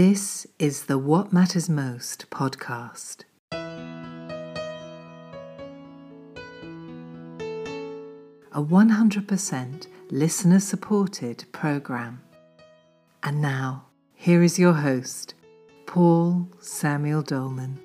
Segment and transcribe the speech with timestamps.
[0.00, 3.24] This is the What Matters Most podcast.
[8.52, 12.22] A 100% listener supported program.
[13.24, 15.34] And now, here is your host,
[15.86, 17.80] Paul Samuel Dolman.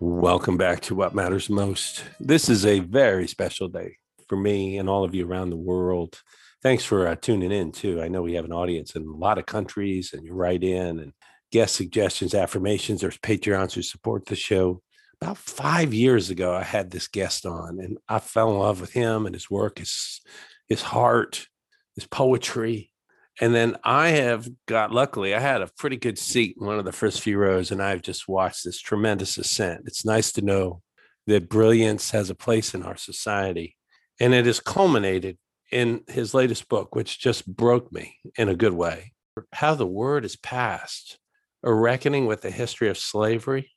[0.00, 2.04] Welcome back to What Matters Most.
[2.18, 3.98] This is a very special day
[4.30, 6.22] for me and all of you around the world.
[6.62, 8.00] Thanks for uh, tuning in, too.
[8.00, 10.98] I know we have an audience in a lot of countries, and you write in
[10.98, 11.12] and
[11.54, 13.00] guest suggestions, affirmations.
[13.00, 14.82] There's Patreons who support the show.
[15.22, 18.92] About five years ago, I had this guest on, and I fell in love with
[18.92, 20.20] him and his work, his
[20.66, 21.46] his heart,
[21.94, 22.90] his poetry.
[23.40, 26.84] And then I have got luckily, I had a pretty good seat in one of
[26.84, 29.82] the first few rows, and I've just watched this tremendous ascent.
[29.86, 30.82] It's nice to know
[31.28, 33.76] that brilliance has a place in our society.
[34.20, 35.38] And it has culminated
[35.70, 39.12] in his latest book, which just broke me in a good way.
[39.52, 41.18] How the word is passed,
[41.64, 43.70] a reckoning with the history of slavery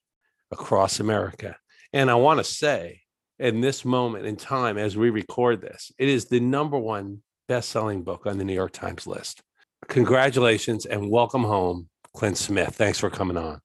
[0.52, 1.56] across America.
[1.94, 3.02] And I want to say,
[3.40, 7.70] in this moment in time, as we record this, it is the number one best
[7.70, 9.42] selling book on the New York Times list.
[9.88, 12.76] Congratulations and welcome home, Clint Smith.
[12.76, 13.62] Thanks for coming on.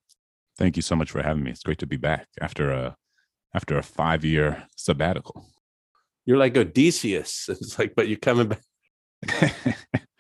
[0.57, 1.51] Thank you so much for having me.
[1.51, 2.97] It's great to be back after a
[3.55, 5.47] after a five year sabbatical.
[6.25, 7.49] You're like Odysseus.
[7.49, 9.57] It's like, but you're coming back.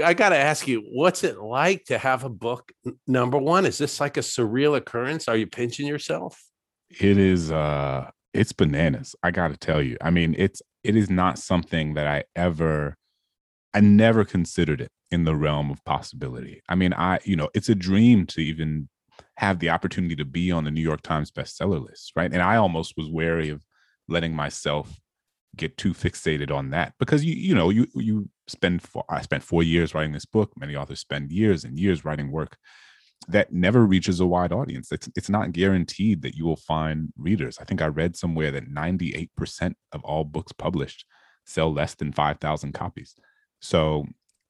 [0.00, 2.72] I got to ask you, what's it like to have a book
[3.06, 3.66] number one?
[3.66, 5.28] Is this like a surreal occurrence?
[5.28, 6.40] Are you pinching yourself?
[6.88, 9.14] It is uh it's bananas.
[9.22, 9.96] I got to tell you.
[10.00, 12.96] I mean, it's it is not something that I ever
[13.74, 16.62] I never considered it in the realm of possibility.
[16.68, 18.88] I mean, I, you know, it's a dream to even
[19.36, 22.32] have the opportunity to be on the New York Times bestseller list, right?
[22.32, 23.64] And I almost was wary of
[24.08, 24.98] letting myself
[25.56, 29.42] get too fixated on that because you you know you you spend four, I spent
[29.42, 30.52] four years writing this book.
[30.56, 32.56] Many authors spend years and years writing work
[33.28, 34.90] that never reaches a wide audience.
[34.92, 37.58] It's it's not guaranteed that you will find readers.
[37.60, 41.04] I think I read somewhere that 98% of all books published
[41.44, 43.14] sell less than 5,000 copies.
[43.60, 44.06] So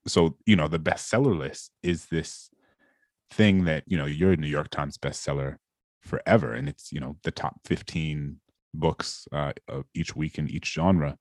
[0.06, 2.50] so you know the bestseller list is this
[3.30, 5.56] thing that you know you're a New York Times bestseller
[6.00, 8.40] forever and it's you know the top 15
[8.74, 11.16] books uh, of each week in each genre.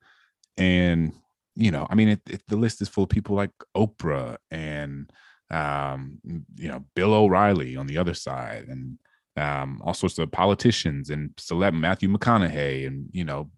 [0.57, 1.13] And
[1.59, 5.11] you know i mean it, it, the list is full of people like oprah and
[5.51, 6.19] um,
[6.55, 8.97] you know bill o'reilly on the other side and
[9.35, 13.49] um, all sorts of politicians and celeb matthew mcconaughey and you know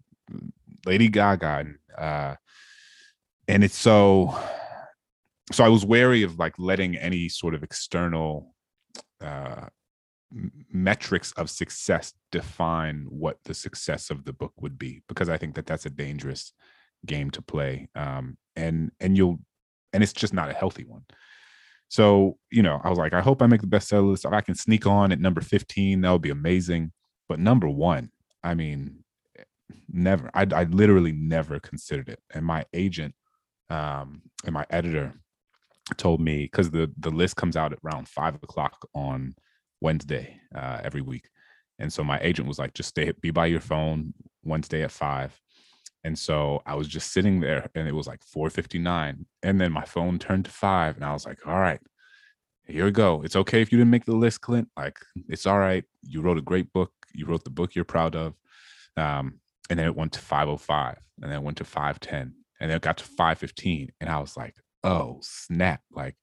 [0.84, 2.34] lady gaga and uh,
[3.46, 4.36] and it's so
[5.52, 8.54] so i was wary of like letting any sort of external
[9.20, 9.66] uh,
[10.70, 15.54] metrics of success define what the success of the book would be because i think
[15.54, 16.52] that that's a dangerous
[17.04, 19.38] game to play um, and and you'll
[19.92, 21.04] and it's just not a healthy one.
[21.88, 24.24] So you know i was like i hope i make the bestseller list.
[24.24, 26.92] If i can sneak on at number 15 that would be amazing.
[27.28, 28.10] But number one
[28.42, 29.04] i mean
[29.90, 32.20] never i, I literally never considered it.
[32.32, 33.14] And my agent
[33.68, 35.14] um, and my editor
[35.96, 39.34] told me because the the list comes out at around five o'clock on
[39.82, 41.28] Wednesday uh, every week.
[41.78, 45.38] And so my agent was like, just stay, be by your phone Wednesday at five.
[46.04, 49.26] And so I was just sitting there and it was like 459.
[49.42, 50.96] And then my phone turned to five.
[50.96, 51.80] And I was like, all right,
[52.66, 53.22] here we go.
[53.22, 54.68] It's okay if you didn't make the list, Clint.
[54.76, 54.98] Like,
[55.28, 55.84] it's all right.
[56.02, 56.92] You wrote a great book.
[57.12, 58.34] You wrote the book you're proud of.
[58.96, 62.76] Um, and then it went to 505 and then it went to 510 and then
[62.76, 63.92] it got to 515.
[64.00, 64.54] And I was like,
[64.84, 65.80] oh, snap.
[65.90, 66.16] Like,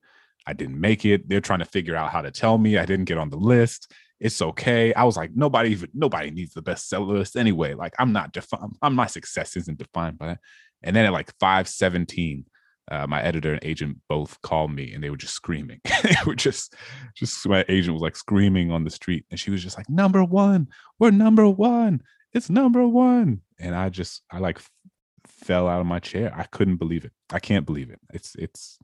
[0.49, 1.29] I didn't make it.
[1.29, 3.91] They're trying to figure out how to tell me I didn't get on the list.
[4.19, 4.91] It's okay.
[4.95, 7.75] I was like, nobody even nobody needs the bestseller list anyway.
[7.75, 8.75] Like I'm not defined.
[8.81, 10.39] I'm my success isn't defined by that.
[10.81, 12.45] And then at like 517,
[12.91, 15.79] uh, my editor and agent both called me and they were just screaming.
[16.03, 16.73] they were just,
[17.15, 20.23] just my agent was like screaming on the street, and she was just like, "Number
[20.23, 20.67] one,
[20.97, 22.01] we're number one.
[22.33, 24.59] It's number one." And I just, I like
[25.27, 26.33] fell out of my chair.
[26.35, 27.11] I couldn't believe it.
[27.31, 27.99] I can't believe it.
[28.11, 28.79] It's, it's,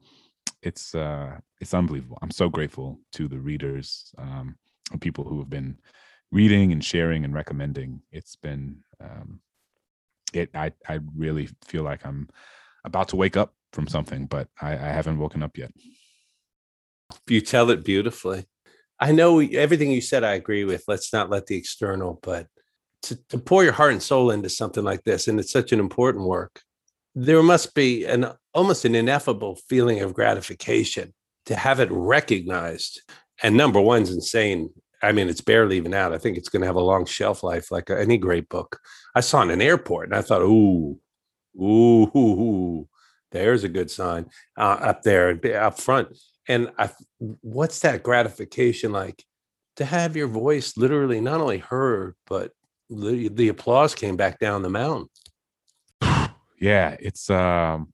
[0.66, 2.18] it's uh it's unbelievable.
[2.22, 4.56] I'm so grateful to the readers um
[4.92, 5.78] and people who have been
[6.32, 8.02] reading and sharing and recommending.
[8.12, 9.40] It's been um
[10.34, 12.30] it I I really feel like I'm
[12.84, 15.72] about to wake up from something, but I, I haven't woken up yet.
[17.28, 18.46] You tell it beautifully.
[19.00, 20.84] I know everything you said I agree with.
[20.88, 22.48] Let's not let the external, but
[23.04, 25.80] to, to pour your heart and soul into something like this, and it's such an
[25.80, 26.62] important work,
[27.16, 31.14] there must be an almost an ineffable feeling of gratification
[31.46, 33.02] to have it recognized.
[33.42, 34.70] And number one's insane.
[35.02, 36.14] I mean, it's barely even out.
[36.14, 38.80] I think it's going to have a long shelf life, like any great book.
[39.14, 41.00] I saw in an airport, and I thought, ooh,
[41.62, 42.88] ooh, ooh, ooh
[43.32, 44.28] there's a good sign
[44.58, 46.18] uh, up there up front.
[46.48, 46.90] And I,
[47.20, 49.24] what's that gratification like
[49.76, 52.52] to have your voice literally not only heard, but
[52.90, 55.10] the, the applause came back down the mountain.
[56.60, 57.94] Yeah, it's um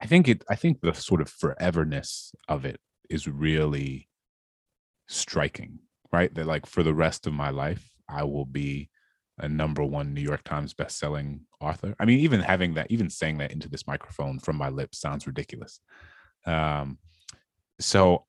[0.00, 4.08] I think it I think the sort of foreverness of it is really
[5.08, 5.78] striking,
[6.12, 6.34] right?
[6.34, 8.90] That like for the rest of my life, I will be
[9.38, 11.94] a number one New York Times best-selling author.
[11.98, 15.26] I mean, even having that, even saying that into this microphone from my lips sounds
[15.26, 15.80] ridiculous.
[16.46, 16.98] Um,
[17.80, 18.26] so,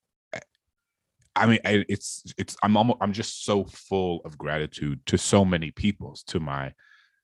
[1.36, 5.72] I mean, it's it's I'm almost I'm just so full of gratitude to so many
[5.72, 6.74] peoples, to my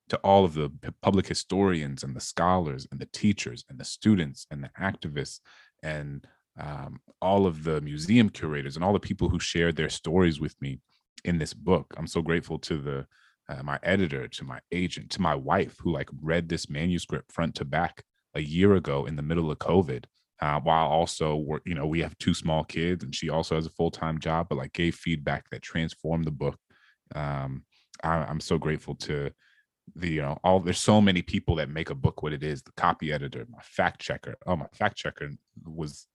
[0.09, 0.71] to all of the
[1.01, 5.39] public historians and the scholars and the teachers and the students and the activists
[5.83, 6.25] and
[6.59, 10.59] um, all of the museum curators and all the people who shared their stories with
[10.61, 10.79] me
[11.23, 11.93] in this book.
[11.97, 13.07] I'm so grateful to the
[13.49, 17.55] uh, my editor, to my agent, to my wife who like read this manuscript front
[17.55, 18.03] to back
[18.35, 20.05] a year ago in the middle of COVID.
[20.41, 23.65] Uh, while also work, you know, we have two small kids and she also has
[23.65, 26.57] a full time job, but like gave feedback that transformed the book.
[27.15, 27.65] Um,
[28.03, 29.31] I, I'm so grateful to
[29.95, 32.61] the you know all there's so many people that make a book what it is
[32.63, 35.31] the copy editor my fact checker oh my fact checker
[35.65, 36.07] was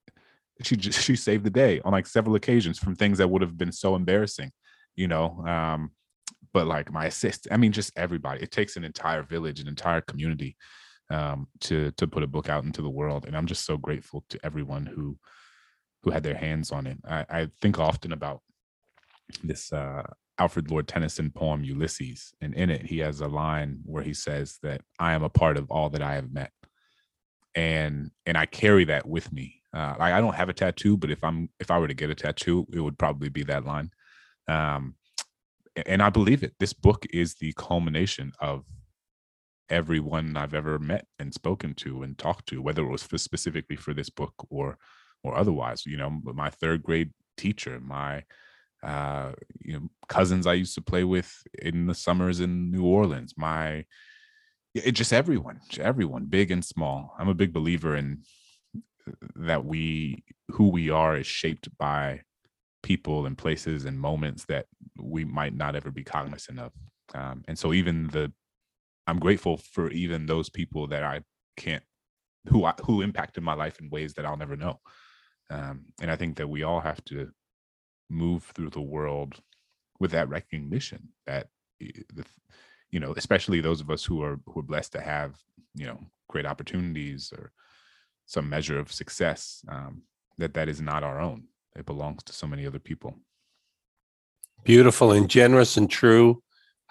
[0.61, 3.57] she just she saved the day on like several occasions from things that would have
[3.57, 4.51] been so embarrassing
[4.95, 5.91] you know um
[6.53, 10.01] but like my assist i mean just everybody it takes an entire village an entire
[10.01, 10.55] community
[11.11, 14.23] um to to put a book out into the world and i'm just so grateful
[14.29, 15.17] to everyone who
[16.05, 16.97] who had their hands on it.
[17.03, 18.41] I, I think often about
[19.43, 20.03] this uh
[20.37, 24.59] Alfred Lord Tennyson poem Ulysses, and in it he has a line where he says
[24.63, 26.51] that I am a part of all that I have met,
[27.55, 29.61] and and I carry that with me.
[29.73, 32.09] Uh, I, I don't have a tattoo, but if I'm if I were to get
[32.09, 33.91] a tattoo, it would probably be that line.
[34.47, 34.95] Um,
[35.85, 36.53] and I believe it.
[36.59, 38.63] This book is the culmination of
[39.69, 43.75] everyone I've ever met and spoken to and talked to, whether it was for specifically
[43.75, 44.77] for this book or
[45.23, 45.85] or otherwise.
[45.85, 48.23] You know, my third grade teacher, my
[48.83, 53.33] uh, you know, cousins I used to play with in the summers in New Orleans.
[53.37, 53.85] My,
[54.73, 57.15] it just everyone, everyone, big and small.
[57.17, 58.23] I'm a big believer in
[59.07, 62.21] uh, that we, who we are, is shaped by
[62.83, 64.65] people and places and moments that
[64.97, 66.71] we might not ever be cognizant of.
[67.13, 68.31] Um, and so even the,
[69.07, 71.21] I'm grateful for even those people that I
[71.57, 71.83] can't,
[72.49, 74.79] who I, who impacted my life in ways that I'll never know.
[75.49, 77.29] Um, and I think that we all have to
[78.09, 79.41] move through the world
[79.99, 81.47] with that recognition that
[81.79, 85.37] you know especially those of us who are who are blessed to have
[85.73, 85.99] you know
[86.29, 87.51] great opportunities or
[88.25, 90.03] some measure of success um,
[90.37, 91.45] that that is not our own.
[91.75, 93.15] It belongs to so many other people.
[94.63, 96.41] Beautiful and generous and true.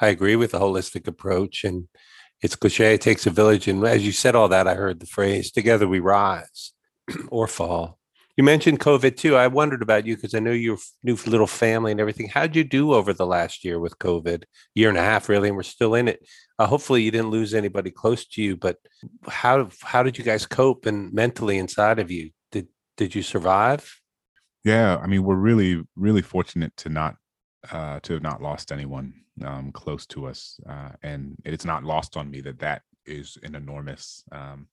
[0.00, 1.88] I agree with the holistic approach and
[2.42, 5.06] it's cliche it takes a village and as you said all that i heard the
[5.06, 6.72] phrase together we rise
[7.28, 7.98] or fall
[8.36, 9.36] you mentioned COVID too.
[9.36, 12.28] I wondered about you because I know your new little family and everything.
[12.28, 14.44] How'd you do over the last year with COVID?
[14.74, 16.26] Year and a half, really, and we're still in it.
[16.58, 18.56] Uh, hopefully, you didn't lose anybody close to you.
[18.56, 18.78] But
[19.28, 22.30] how how did you guys cope and mentally inside of you?
[22.50, 24.00] Did did you survive?
[24.64, 27.16] Yeah, I mean, we're really really fortunate to not
[27.70, 29.14] uh, to have not lost anyone
[29.44, 33.54] um, close to us, uh, and it's not lost on me that that is an
[33.54, 34.24] enormous.
[34.32, 34.68] Um,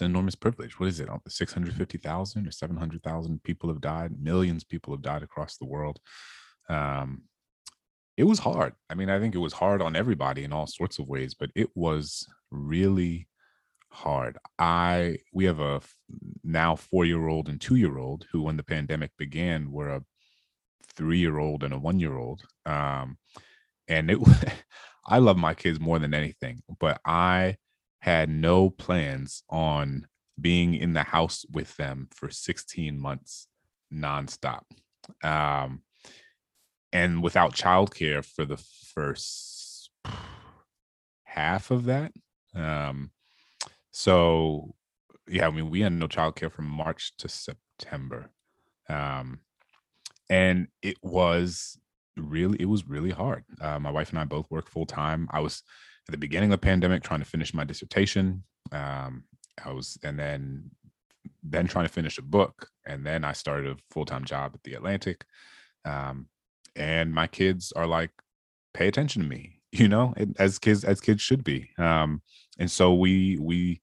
[0.00, 0.78] an enormous privilege.
[0.78, 1.08] What is it?
[1.28, 4.12] 650,000 or 700,000 people have died.
[4.20, 5.98] Millions of people have died across the world.
[6.68, 7.22] Um,
[8.16, 8.74] it was hard.
[8.88, 11.50] I mean, I think it was hard on everybody in all sorts of ways, but
[11.54, 13.28] it was really
[13.90, 14.38] hard.
[14.58, 15.80] I we have a
[16.44, 20.04] now 4-year-old and 2-year-old who when the pandemic began were a
[20.96, 22.42] 3-year-old and a 1-year-old.
[22.66, 23.18] Um
[23.88, 24.18] and it
[25.06, 27.56] I love my kids more than anything, but I
[28.00, 30.06] had no plans on
[30.40, 33.46] being in the house with them for 16 months
[33.92, 34.62] nonstop.
[35.22, 35.82] Um,
[36.92, 39.90] and without childcare for the first
[41.24, 42.12] half of that.
[42.54, 43.10] Um,
[43.92, 44.74] so
[45.28, 48.30] yeah, I mean, we had no childcare from March to September.
[48.88, 49.40] Um,
[50.28, 51.78] and it was
[52.16, 53.44] really, it was really hard.
[53.60, 55.28] Uh, my wife and I both work full time.
[55.30, 55.62] I was
[56.10, 58.42] at the beginning of the pandemic trying to finish my dissertation.
[58.72, 59.22] Um,
[59.64, 60.72] I was, and then
[61.44, 64.62] then trying to finish a book, and then I started a full time job at
[64.64, 65.24] the Atlantic.
[65.84, 66.26] Um,
[66.74, 68.10] and my kids are like,
[68.74, 71.70] pay attention to me, you know, as kids as kids should be.
[71.78, 72.22] Um,
[72.58, 73.80] and so we we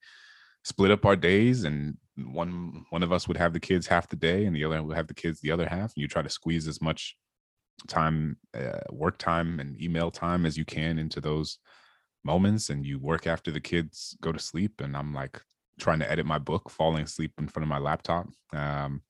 [0.66, 4.18] split up our days, and one one of us would have the kids half the
[4.18, 5.94] day, and the other would have the kids the other half.
[5.96, 7.16] And you try to squeeze as much
[7.88, 11.60] time, uh, work time, and email time as you can into those
[12.24, 15.42] moments and you work after the kids go to sleep and i'm like
[15.80, 19.02] trying to edit my book falling asleep in front of my laptop um,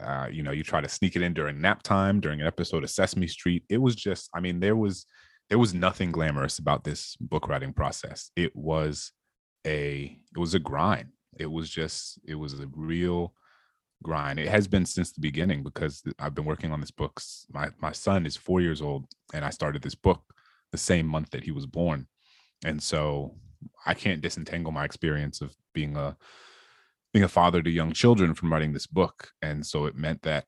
[0.00, 2.84] Uh, you know, you try to sneak it in during nap time, during an episode
[2.84, 3.64] of Sesame Street.
[3.68, 5.06] It was just, I mean, there was
[5.48, 8.30] there was nothing glamorous about this book writing process.
[8.36, 9.12] It was
[9.66, 11.08] a it was a grind.
[11.36, 13.32] It was just it was a real
[14.02, 14.38] grind.
[14.38, 17.14] It has been since the beginning because I've been working on this book.
[17.50, 19.02] My my son is four years old,
[19.34, 20.22] and I started this book
[20.70, 22.06] the same month that he was born,
[22.64, 23.34] and so
[23.86, 26.16] I can't disentangle my experience of being a
[27.12, 29.30] being a father to young children from writing this book.
[29.40, 30.44] And so it meant that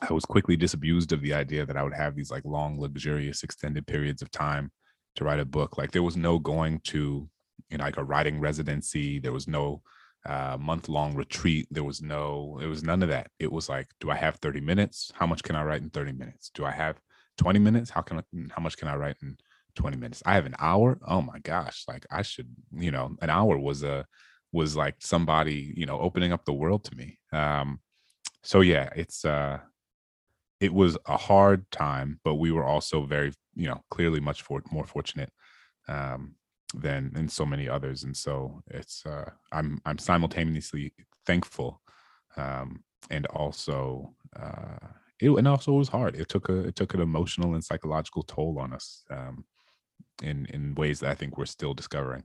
[0.00, 3.42] I was quickly disabused of the idea that I would have these like long, luxurious,
[3.42, 4.70] extended periods of time
[5.16, 5.78] to write a book.
[5.78, 7.28] Like there was no going to,
[7.70, 9.20] you know, like a writing residency.
[9.20, 9.82] There was no
[10.26, 11.66] uh, month long retreat.
[11.70, 13.28] There was no, it was none of that.
[13.38, 15.10] It was like, do I have 30 minutes?
[15.14, 16.50] How much can I write in 30 minutes?
[16.52, 17.00] Do I have
[17.38, 17.90] 20 minutes?
[17.90, 18.22] How can I,
[18.54, 19.38] how much can I write in
[19.74, 20.22] 20 minutes?
[20.26, 20.98] I have an hour.
[21.06, 21.84] Oh my gosh.
[21.88, 24.06] Like I should, you know, an hour was a,
[24.52, 27.80] was like somebody you know opening up the world to me um
[28.42, 29.58] so yeah it's uh
[30.60, 34.62] it was a hard time but we were also very you know clearly much for,
[34.70, 35.30] more fortunate
[35.88, 36.34] um
[36.74, 40.92] than than so many others and so it's uh i'm i'm simultaneously
[41.26, 41.80] thankful
[42.36, 44.86] um and also uh
[45.20, 48.22] it and also it was hard it took a it took an emotional and psychological
[48.22, 49.44] toll on us um
[50.22, 52.24] in in ways that i think we're still discovering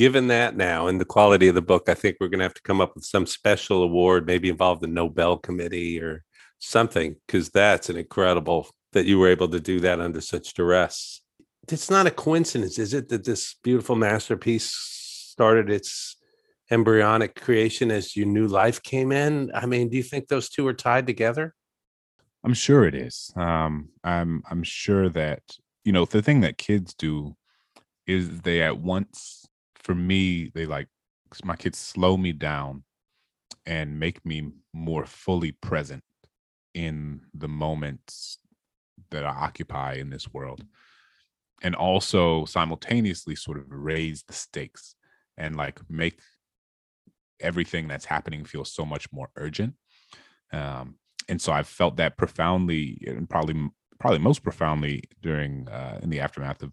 [0.00, 2.54] given that now and the quality of the book, I think we're going to have
[2.54, 6.24] to come up with some special award, maybe involve the Nobel Committee or
[6.58, 11.22] something, because that's an incredible that you were able to do that under such duress.
[11.70, 16.16] It's not a coincidence, is it, that this beautiful masterpiece started its
[16.70, 19.50] embryonic creation as your new life came in?
[19.54, 21.54] I mean, do you think those two are tied together?
[22.42, 23.30] I'm sure it is.
[23.36, 25.42] Um, I'm I'm sure that
[25.84, 27.36] you know the thing that kids do
[28.06, 29.46] is they at once
[29.82, 30.88] for me, they like
[31.44, 32.84] my kids slow me down
[33.66, 36.02] and make me more fully present
[36.74, 38.38] in the moments
[39.10, 40.64] that I occupy in this world.
[41.62, 44.94] And also simultaneously sort of raise the stakes
[45.36, 46.18] and like make
[47.40, 49.74] everything that's happening feel so much more urgent.
[50.52, 50.96] Um,
[51.28, 53.70] and so I've felt that profoundly and probably
[54.00, 56.72] probably most profoundly during uh, in the aftermath of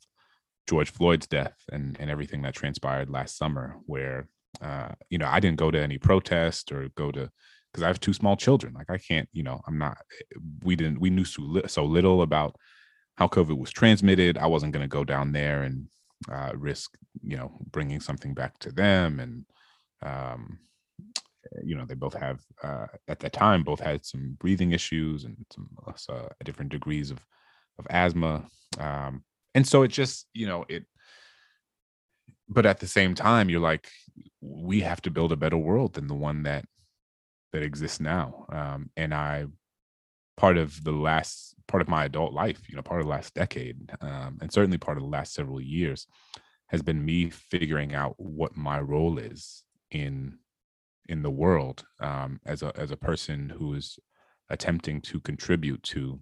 [0.67, 4.27] George Floyd's death and and everything that transpired last summer, where
[4.61, 7.29] uh, you know I didn't go to any protest or go to
[7.71, 8.73] because I have two small children.
[8.73, 9.97] Like I can't, you know, I'm not.
[10.63, 10.99] We didn't.
[10.99, 12.55] We knew so, so little about
[13.17, 14.37] how COVID was transmitted.
[14.37, 15.87] I wasn't going to go down there and
[16.31, 19.19] uh, risk, you know, bringing something back to them.
[19.19, 19.45] And
[20.01, 20.59] um,
[21.63, 25.37] you know, they both have uh, at that time both had some breathing issues and
[25.53, 25.69] some
[26.09, 27.19] uh, different degrees of
[27.79, 28.43] of asthma.
[28.79, 29.23] Um,
[29.57, 30.85] and so it just you know it
[32.47, 33.89] but at the same time you're like
[34.39, 36.63] we have to build a better world than the one that
[37.53, 39.45] that exists now um, and i
[40.37, 43.33] part of the last part of my adult life you know part of the last
[43.33, 46.05] decade um, and certainly part of the last several years
[46.67, 50.37] has been me figuring out what my role is in
[51.07, 53.99] in the world um, as a as a person who is
[54.49, 56.19] attempting to contribute to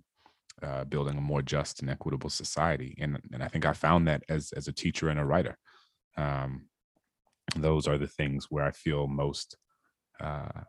[0.63, 2.95] uh, building a more just and equitable society.
[2.99, 5.57] And and I think I found that as as a teacher and a writer.
[6.17, 6.67] Um,
[7.55, 9.57] those are the things where I feel most.
[10.19, 10.63] Uh,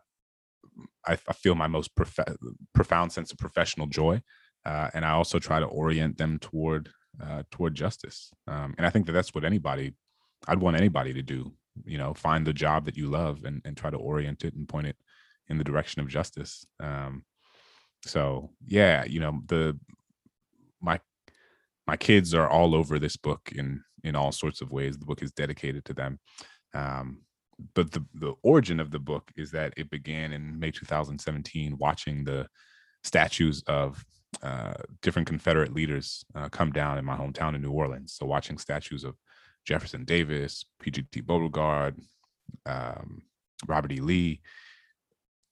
[1.07, 2.35] I, I, feel my most prof-
[2.75, 4.21] profound sense of professional joy,
[4.65, 6.89] uh, and I also try to orient them toward
[7.23, 8.31] uh, toward justice.
[8.47, 9.95] Um, and I think that that's what anybody,
[10.47, 11.53] I'd want anybody to do.
[11.85, 14.67] You know, find the job that you love and and try to orient it and
[14.67, 14.97] point it
[15.49, 16.65] in the direction of justice.
[16.79, 17.23] Um,
[18.05, 19.77] so yeah you know the
[20.81, 20.99] my
[21.85, 25.21] my kids are all over this book in in all sorts of ways the book
[25.21, 26.19] is dedicated to them
[26.73, 27.21] um,
[27.73, 32.23] but the the origin of the book is that it began in May 2017 watching
[32.23, 32.47] the
[33.03, 34.03] statues of
[34.43, 38.13] uh, different Confederate leaders uh, come down in my hometown in New Orleans.
[38.13, 39.15] So watching statues of
[39.67, 41.21] Jefferson Davis, P.G.T.
[41.21, 41.99] Beauregard,
[42.65, 43.23] um,
[43.67, 43.99] Robert E.
[43.99, 44.41] Lee,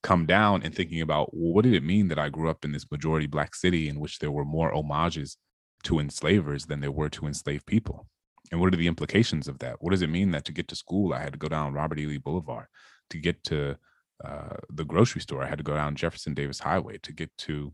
[0.02, 2.72] come down and thinking about well, what did it mean that I grew up in
[2.72, 5.36] this majority black city in which there were more homages
[5.82, 8.08] to enslavers than there were to enslaved people?
[8.50, 9.76] And what are the implications of that?
[9.80, 11.98] What does it mean that to get to school, I had to go down Robert
[11.98, 12.06] E.
[12.06, 12.66] Lee Boulevard?
[13.10, 13.76] To get to
[14.24, 16.98] uh, the grocery store, I had to go down Jefferson Davis Highway.
[17.02, 17.72] To get to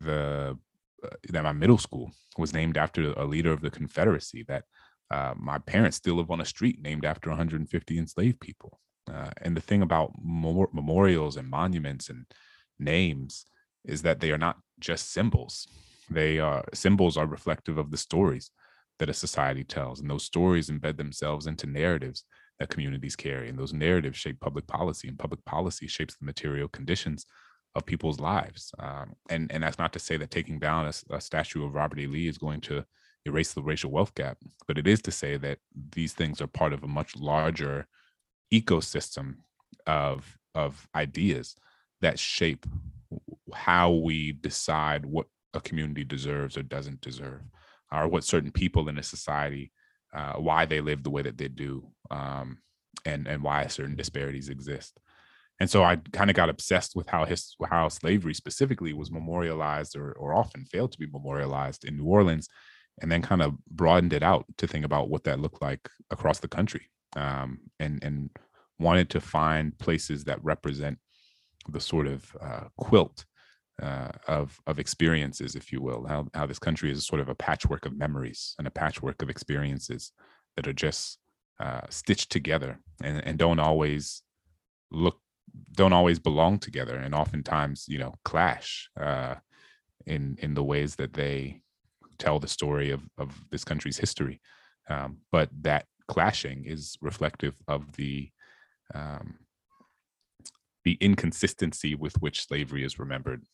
[0.00, 0.56] the
[1.02, 4.44] uh, that my middle school was named after a leader of the Confederacy.
[4.46, 4.64] That
[5.10, 8.80] uh, my parents still live on a street named after 150 enslaved people.
[9.12, 12.26] Uh, and the thing about memorials and monuments and
[12.78, 13.46] names
[13.84, 15.66] is that they are not just symbols.
[16.10, 18.50] They are symbols are reflective of the stories
[18.98, 22.24] that a society tells, and those stories embed themselves into narratives
[22.58, 23.48] that communities carry.
[23.48, 27.26] And those narratives shape public policy, and public policy shapes the material conditions
[27.74, 28.72] of people's lives.
[28.78, 32.00] Um, and, and that's not to say that taking down a, a statue of Robert
[32.00, 32.06] E.
[32.06, 32.84] Lee is going to
[33.26, 35.58] erase the racial wealth gap, but it is to say that
[35.92, 37.86] these things are part of a much larger
[38.52, 39.36] ecosystem
[39.86, 41.56] of, of ideas
[42.00, 42.66] that shape
[43.52, 47.42] how we decide what a community deserves or doesn't deserve,
[47.92, 49.72] or what certain people in a society
[50.14, 52.58] uh, why they live the way that they do, um,
[53.04, 54.98] and and why certain disparities exist.
[55.60, 59.96] And so I kind of got obsessed with how his how slavery specifically was memorialized
[59.96, 62.48] or or often failed to be memorialized in New Orleans,
[63.00, 66.40] and then kind of broadened it out to think about what that looked like across
[66.40, 68.30] the country, um, and and
[68.78, 70.98] wanted to find places that represent
[71.68, 73.24] the sort of uh, quilt
[73.82, 76.06] uh, of of experiences, if you will.
[76.06, 79.30] How how this country is sort of a patchwork of memories and a patchwork of
[79.30, 80.12] experiences
[80.56, 81.18] that are just
[81.60, 84.22] uh, stitched together and, and don't always
[84.90, 85.18] look
[85.72, 89.34] don't always belong together and oftentimes you know clash uh,
[90.06, 91.60] in in the ways that they
[92.20, 94.40] tell the story of of this country's history.
[94.88, 98.30] Um, but that clashing is reflective of the
[98.94, 99.38] um,
[100.84, 103.44] the inconsistency with which slavery is remembered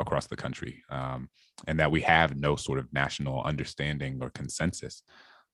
[0.00, 1.28] across the country, um,
[1.66, 5.02] and that we have no sort of national understanding or consensus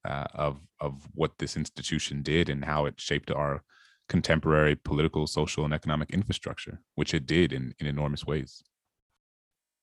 [0.08, 3.62] uh, of of what this institution did and how it shaped our
[4.08, 8.60] contemporary political, social, and economic infrastructure, which it did in, in enormous ways.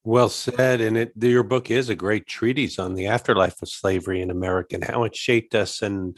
[0.07, 0.79] Well said.
[0.79, 4.75] And it, your book is a great treatise on the afterlife of slavery in America
[4.75, 5.81] and how it shaped us.
[5.81, 6.17] And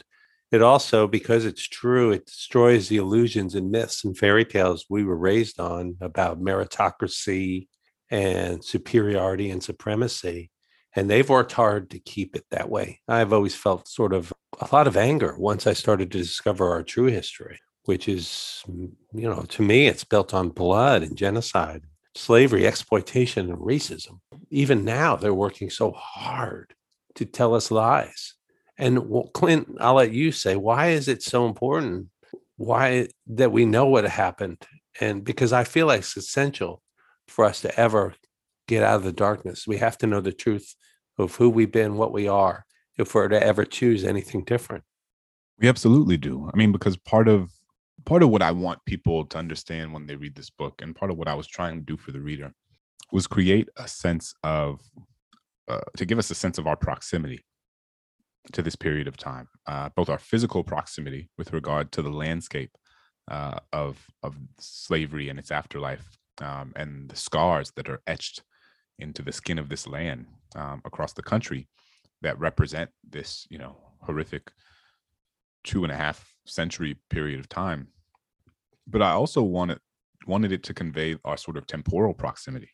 [0.52, 5.02] it also, because it's true, it destroys the illusions and myths and fairy tales we
[5.02, 7.66] were raised on about meritocracy
[8.12, 10.52] and superiority and supremacy.
[10.94, 13.00] And they've worked hard to keep it that way.
[13.08, 16.84] I've always felt sort of a lot of anger once I started to discover our
[16.84, 21.82] true history, which is, you know, to me, it's built on blood and genocide,
[22.14, 24.20] slavery, exploitation, and racism.
[24.50, 26.74] Even now, they're working so hard
[27.14, 28.34] to tell us lies.
[28.78, 29.00] And
[29.34, 32.08] Clint, I'll let you say, why is it so important?
[32.56, 34.58] Why that we know what happened?
[35.00, 36.82] And because I feel like it's essential
[37.28, 38.14] for us to ever
[38.66, 39.66] get out of the darkness.
[39.66, 40.74] We have to know the truth
[41.18, 42.64] of who we've been, what we are,
[42.96, 44.84] if we're to ever choose anything different.
[45.58, 46.48] We absolutely do.
[46.52, 47.50] I mean, because part of
[48.04, 51.10] part of what I want people to understand when they read this book, and part
[51.10, 52.52] of what I was trying to do for the reader,
[53.12, 54.80] was create a sense of
[55.68, 57.44] uh, to give us a sense of our proximity
[58.52, 62.70] to this period of time, uh, both our physical proximity with regard to the landscape
[63.30, 66.06] uh, of of slavery and its afterlife,
[66.40, 68.42] um, and the scars that are etched
[68.98, 71.68] into the skin of this land um, across the country
[72.22, 74.50] that represent this, you know, horrific
[75.64, 77.88] two and a half century period of time.
[78.86, 79.78] But I also wanted
[80.26, 82.70] wanted it to convey our sort of temporal proximity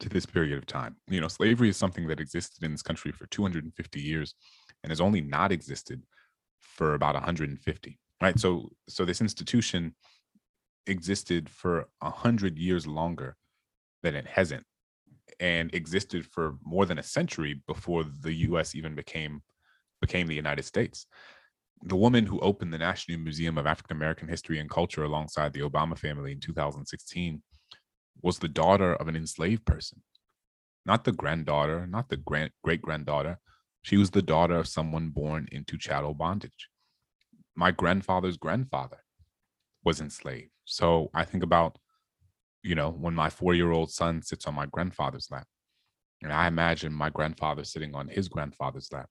[0.00, 0.96] to this period of time.
[1.08, 4.34] You know, slavery is something that existed in this country for 250 years
[4.82, 6.02] and has only not existed
[6.58, 7.98] for about 150.
[8.20, 8.38] Right.
[8.38, 9.94] So so this institution
[10.86, 13.36] existed for a hundred years longer
[14.02, 14.64] than it hasn't
[15.38, 19.42] and existed for more than a century before the US even became
[20.00, 21.06] became the United States.
[21.82, 25.60] The woman who opened the National Museum of African American History and Culture alongside the
[25.60, 27.42] Obama family in 2016
[28.22, 30.02] was the daughter of an enslaved person.
[30.84, 33.38] Not the granddaughter, not the great granddaughter.
[33.82, 36.68] She was the daughter of someone born into chattel bondage.
[37.56, 38.98] My grandfather's grandfather
[39.82, 40.50] was enslaved.
[40.66, 41.78] So I think about,
[42.62, 45.46] you know, when my four year old son sits on my grandfather's lap,
[46.22, 49.08] and I imagine my grandfather sitting on his grandfather's lap.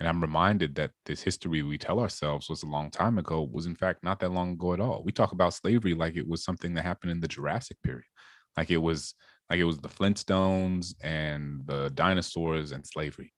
[0.00, 3.66] And I'm reminded that this history we tell ourselves was a long time ago was,
[3.66, 5.02] in fact, not that long ago at all.
[5.04, 8.06] We talk about slavery like it was something that happened in the Jurassic period,
[8.56, 9.14] like it was
[9.50, 13.32] like it was the Flintstones and the dinosaurs and slavery.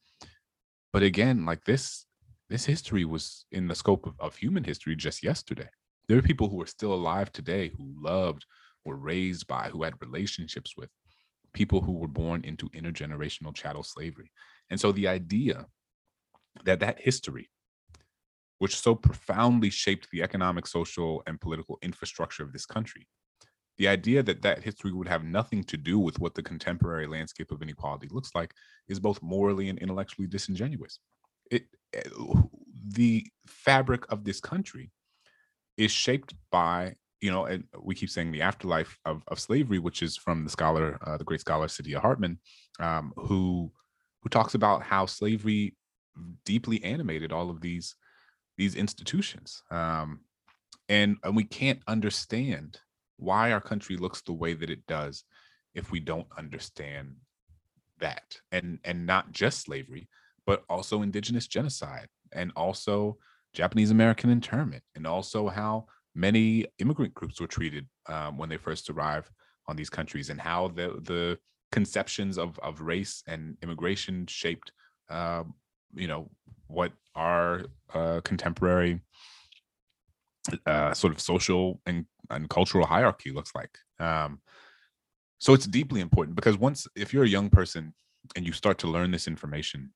[0.92, 2.04] But again, like this,
[2.48, 5.68] this history was in the scope of, of human history just yesterday.
[6.08, 8.44] There are people who are still alive today who loved,
[8.84, 10.90] were raised by, who had relationships with
[11.54, 14.30] people who were born into intergenerational chattel slavery.
[14.70, 15.66] And so the idea
[16.64, 17.50] that that history,
[18.58, 23.06] which so profoundly shaped the economic, social, and political infrastructure of this country,
[23.78, 27.50] the idea that that history would have nothing to do with what the contemporary landscape
[27.50, 28.54] of inequality looks like
[28.88, 30.98] is both morally and intellectually disingenuous.
[31.50, 32.02] It, eh,
[32.88, 34.90] the fabric of this country
[35.76, 40.02] is shaped by you know and we keep saying the afterlife of, of slavery which
[40.02, 42.38] is from the scholar uh, the great scholar saidiya hartman
[42.80, 43.70] um, who
[44.22, 45.74] who talks about how slavery
[46.44, 47.94] deeply animated all of these
[48.58, 49.62] these institutions.
[49.70, 50.20] Um,
[50.88, 52.78] and, and we can't understand
[53.16, 55.24] why our country looks the way that it does
[55.74, 57.16] if we don't understand
[58.00, 60.08] that and and not just slavery
[60.44, 63.16] but also indigenous genocide and also
[63.54, 68.90] japanese american internment and also how many immigrant groups were treated um, when they first
[68.90, 69.30] arrived
[69.68, 71.38] on these countries and how the the
[71.70, 74.72] conceptions of of race and immigration shaped
[75.10, 75.44] uh,
[75.94, 76.30] you know
[76.68, 77.62] what our
[77.94, 79.00] uh, contemporary
[80.66, 84.40] uh, sort of social and, and cultural hierarchy looks like um,
[85.38, 87.94] so it's deeply important because once if you're a young person
[88.36, 89.92] and you start to learn this information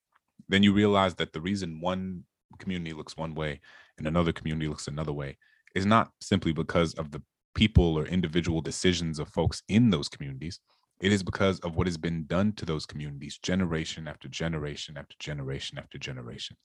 [0.48, 2.24] then you realize that the reason one
[2.58, 3.60] community looks one way
[3.98, 5.36] and another community looks another way
[5.74, 7.22] is not simply because of the
[7.54, 10.60] people or individual decisions of folks in those communities.
[11.00, 15.14] It is because of what has been done to those communities generation after generation after
[15.18, 16.56] generation after generation.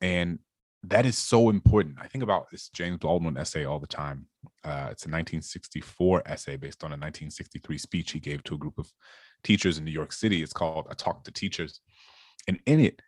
[0.00, 0.38] And
[0.84, 1.98] that is so important.
[2.00, 4.26] I think about this James Baldwin essay all the time.
[4.64, 8.78] Uh, it's a 1964 essay based on a 1963 speech he gave to a group
[8.78, 8.90] of
[9.44, 10.42] teachers in New York City.
[10.42, 11.80] It's called A Talk to Teachers.
[12.48, 13.02] And in it,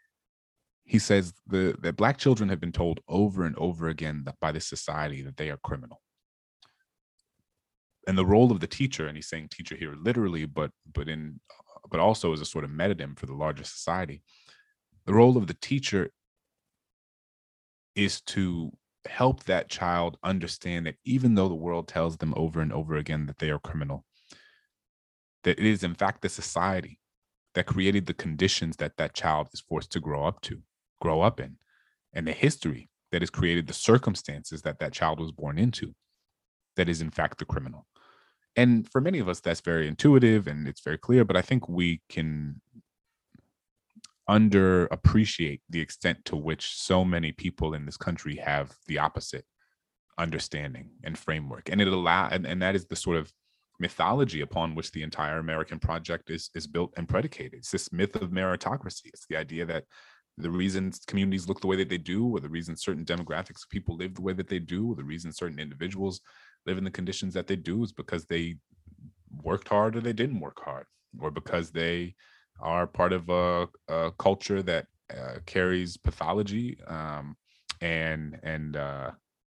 [0.84, 4.52] he says the that black children have been told over and over again that by
[4.52, 6.02] this society that they are criminal
[8.06, 11.40] and the role of the teacher and he's saying teacher here literally but but in
[11.90, 14.22] but also as a sort of metonym for the larger society
[15.06, 16.10] the role of the teacher
[17.94, 18.72] is to
[19.06, 23.26] help that child understand that even though the world tells them over and over again
[23.26, 24.04] that they are criminal
[25.44, 26.98] that it is in fact the society
[27.54, 30.60] that created the conditions that that child is forced to grow up to
[31.00, 31.56] grow up in
[32.12, 35.94] and the history that has created the circumstances that that child was born into
[36.76, 37.86] that is in fact the criminal
[38.56, 41.68] and for many of us that's very intuitive and it's very clear but i think
[41.68, 42.60] we can
[44.28, 49.44] underappreciate the extent to which so many people in this country have the opposite
[50.18, 51.68] understanding and framework.
[51.70, 53.32] And it allow and, and that is the sort of
[53.80, 57.54] mythology upon which the entire american project is is built and predicated.
[57.54, 59.06] It's this myth of meritocracy.
[59.06, 59.84] It's the idea that
[60.38, 63.70] the reasons communities look the way that they do, or the reason certain demographics of
[63.70, 66.20] people live the way that they do, or the reason certain individuals
[66.66, 68.56] live in the conditions that they do is because they
[69.42, 70.86] worked hard or they didn't work hard,
[71.20, 72.14] or because they
[72.60, 77.36] are part of a, a culture that uh, carries pathology um,
[77.80, 79.10] and and uh,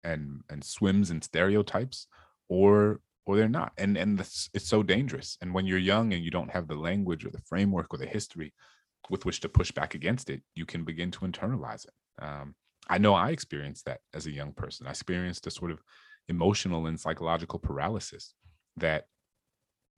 [0.03, 2.07] and and swims in stereotypes,
[2.49, 5.37] or or they're not, and and this, it's so dangerous.
[5.41, 8.05] And when you're young and you don't have the language or the framework or the
[8.05, 8.53] history
[9.09, 12.23] with which to push back against it, you can begin to internalize it.
[12.23, 12.55] Um,
[12.89, 14.87] I know I experienced that as a young person.
[14.87, 15.79] I experienced a sort of
[16.27, 18.33] emotional and psychological paralysis
[18.77, 19.05] that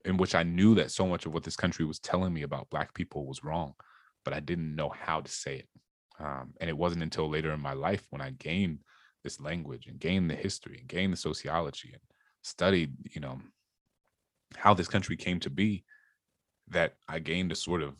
[0.04, 2.70] in which I knew that so much of what this country was telling me about
[2.70, 3.74] black people was wrong,
[4.24, 5.68] but I didn't know how to say it.
[6.18, 8.78] Um, and it wasn't until later in my life when I gained
[9.24, 12.02] this language and gained the history and gained the sociology and
[12.42, 13.40] studied, you know,
[14.56, 15.84] how this country came to be
[16.68, 17.94] that I gained a sort of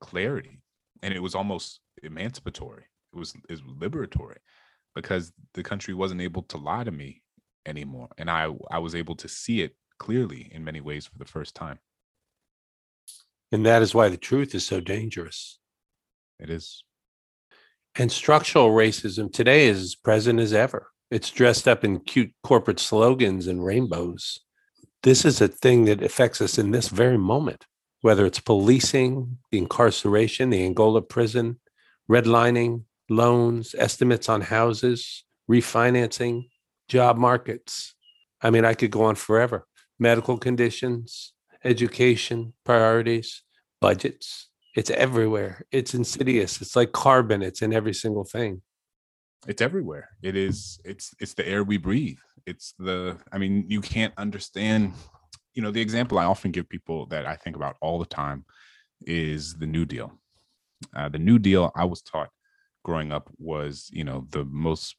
[0.00, 0.60] clarity
[1.02, 2.84] and it was almost emancipatory
[3.14, 4.36] it was it was liberatory
[4.94, 7.22] because the country wasn't able to lie to me
[7.66, 11.24] anymore and i i was able to see it clearly in many ways for the
[11.24, 11.78] first time.
[13.52, 15.58] And that is why the truth is so dangerous.
[16.38, 16.82] It is.
[17.96, 20.88] And structural racism today is as present as ever.
[21.10, 24.40] It's dressed up in cute corporate slogans and rainbows.
[25.04, 27.66] This is a thing that affects us in this very moment
[28.00, 31.58] whether it's policing, the incarceration, the Angola prison,
[32.10, 36.50] redlining, loans, estimates on houses, refinancing,
[36.88, 37.94] job markets.
[38.42, 39.66] I mean, I could go on forever.
[39.98, 41.32] Medical conditions,
[41.64, 43.42] education, priorities,
[43.80, 44.48] budgets.
[44.76, 45.62] It's everywhere.
[45.70, 46.60] It's insidious.
[46.60, 47.42] It's like carbon.
[47.42, 48.62] It's in every single thing.
[49.46, 50.10] It's everywhere.
[50.22, 50.80] It is.
[50.84, 52.18] It's it's the air we breathe.
[52.46, 53.18] It's the.
[53.32, 54.94] I mean, you can't understand
[55.54, 58.44] you know, the example I often give people that I think about all the time
[59.06, 60.12] is the New Deal.
[60.94, 62.28] Uh, the New Deal I was taught
[62.84, 64.96] growing up was, you know, the most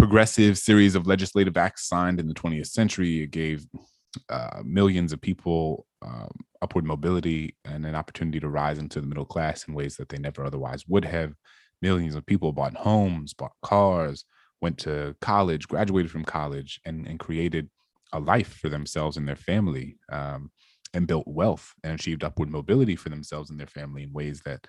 [0.00, 3.20] progressive series of legislative acts signed in the 20th century.
[3.20, 3.66] It gave
[4.30, 6.30] uh, millions of people um,
[6.62, 10.16] upward mobility and an opportunity to rise into the middle class in ways that they
[10.16, 11.34] never otherwise would have.
[11.82, 14.24] Millions of people bought homes, bought cars,
[14.62, 17.68] went to college, graduated from college, and, and created
[18.14, 20.50] a life for themselves and their family um,
[20.94, 24.66] and built wealth and achieved upward mobility for themselves and their family in ways that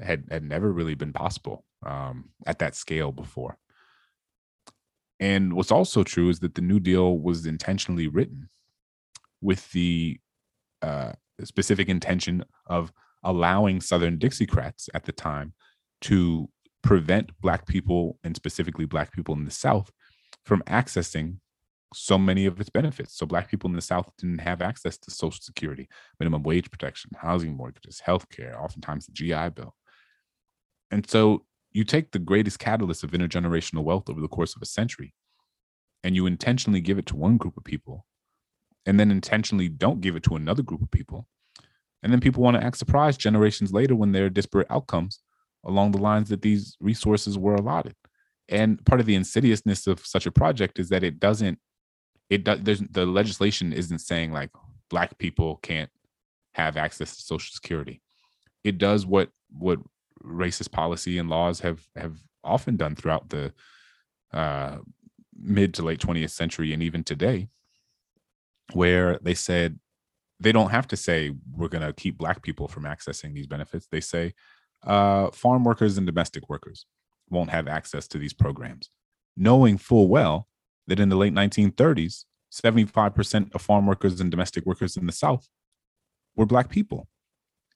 [0.00, 3.56] had had never really been possible um, at that scale before.
[5.22, 8.48] And what's also true is that the New Deal was intentionally written
[9.40, 10.18] with the
[10.82, 11.12] uh,
[11.44, 15.54] specific intention of allowing Southern Dixiecrats at the time
[16.00, 16.48] to
[16.82, 19.92] prevent black people and specifically black people in the south
[20.44, 21.36] from accessing
[21.94, 23.16] so many of its benefits.
[23.16, 27.12] So black people in the south didn't have access to social security minimum wage protection
[27.16, 29.76] housing mortgages health care oftentimes the gi bill.
[30.90, 34.66] And so you take the greatest catalyst of intergenerational wealth over the course of a
[34.66, 35.14] century
[36.04, 38.06] and you intentionally give it to one group of people
[38.86, 41.26] and then intentionally don't give it to another group of people
[42.02, 45.20] and then people want to act surprised generations later when there are disparate outcomes
[45.64, 47.94] along the lines that these resources were allotted.
[48.48, 51.58] And part of the insidiousness of such a project is that it doesn't,
[52.28, 54.50] it does, there's the legislation isn't saying like
[54.90, 55.90] black people can't
[56.54, 58.02] have access to social security.
[58.64, 59.78] It does what, what
[60.24, 63.52] racist policy and laws have, have often done throughout the
[64.32, 64.78] uh,
[65.38, 67.48] mid to late 20th century and even today,
[68.72, 69.78] where they said
[70.40, 73.86] they don't have to say we're going to keep black people from accessing these benefits.
[73.90, 74.34] They say
[74.84, 76.86] uh, farm workers and domestic workers
[77.30, 78.90] won't have access to these programs,
[79.36, 80.48] knowing full well
[80.88, 85.48] that in the late 1930s, 75% of farm workers and domestic workers in the South
[86.36, 87.08] were black people.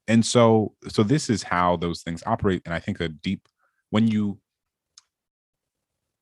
[0.08, 2.62] And so, so this is how those things operate.
[2.64, 3.48] And I think a deep,
[3.90, 4.38] when you,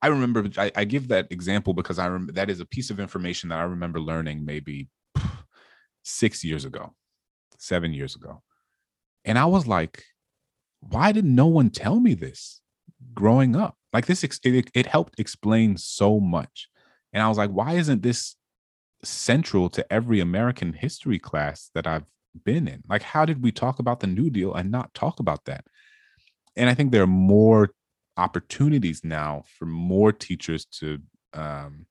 [0.00, 3.00] I remember, I, I give that example because I remember that is a piece of
[3.00, 4.88] information that I remember learning maybe
[6.02, 6.94] six years ago,
[7.58, 8.42] seven years ago.
[9.24, 10.02] And I was like,
[10.80, 12.60] why did no one tell me this
[13.14, 13.76] growing up?
[13.92, 16.68] Like this, it, it helped explain so much.
[17.12, 18.36] And I was like, why isn't this
[19.02, 22.04] central to every American history class that I've
[22.44, 22.82] been in?
[22.88, 25.64] Like, how did we talk about the New Deal and not talk about that?
[26.56, 27.70] And I think there are more
[28.16, 30.98] opportunities now for more teachers to
[31.32, 31.86] um,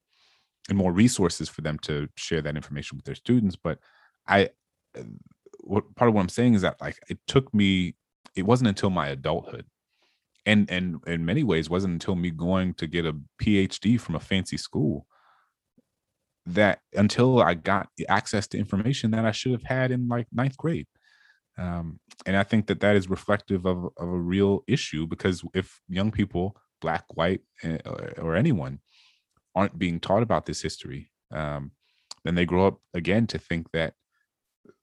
[0.69, 3.55] and more resources for them to share that information with their students.
[3.55, 3.79] But
[4.27, 4.49] I,
[5.59, 7.95] what part of what I'm saying is that like it took me,
[8.35, 9.65] it wasn't until my adulthood,
[10.45, 14.19] and and in many ways wasn't until me going to get a PhD from a
[14.19, 15.05] fancy school
[16.45, 20.57] that until I got access to information that I should have had in like ninth
[20.57, 20.87] grade.
[21.57, 25.79] Um, and I think that that is reflective of, of a real issue because if
[25.87, 27.77] young people, black, white, eh,
[28.17, 28.79] or anyone,
[29.55, 31.71] aren't being taught about this history, um,
[32.25, 33.93] then they grow up again to think that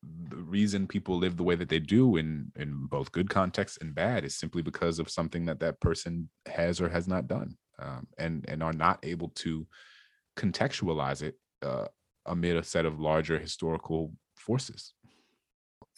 [0.02, 3.94] the reason people live the way that they do in in both good contexts and
[3.94, 8.06] bad is simply because of something that that person has or has not done um,
[8.18, 9.66] and and are not able to
[10.36, 11.86] contextualize it uh,
[12.26, 14.92] amid a set of larger historical forces.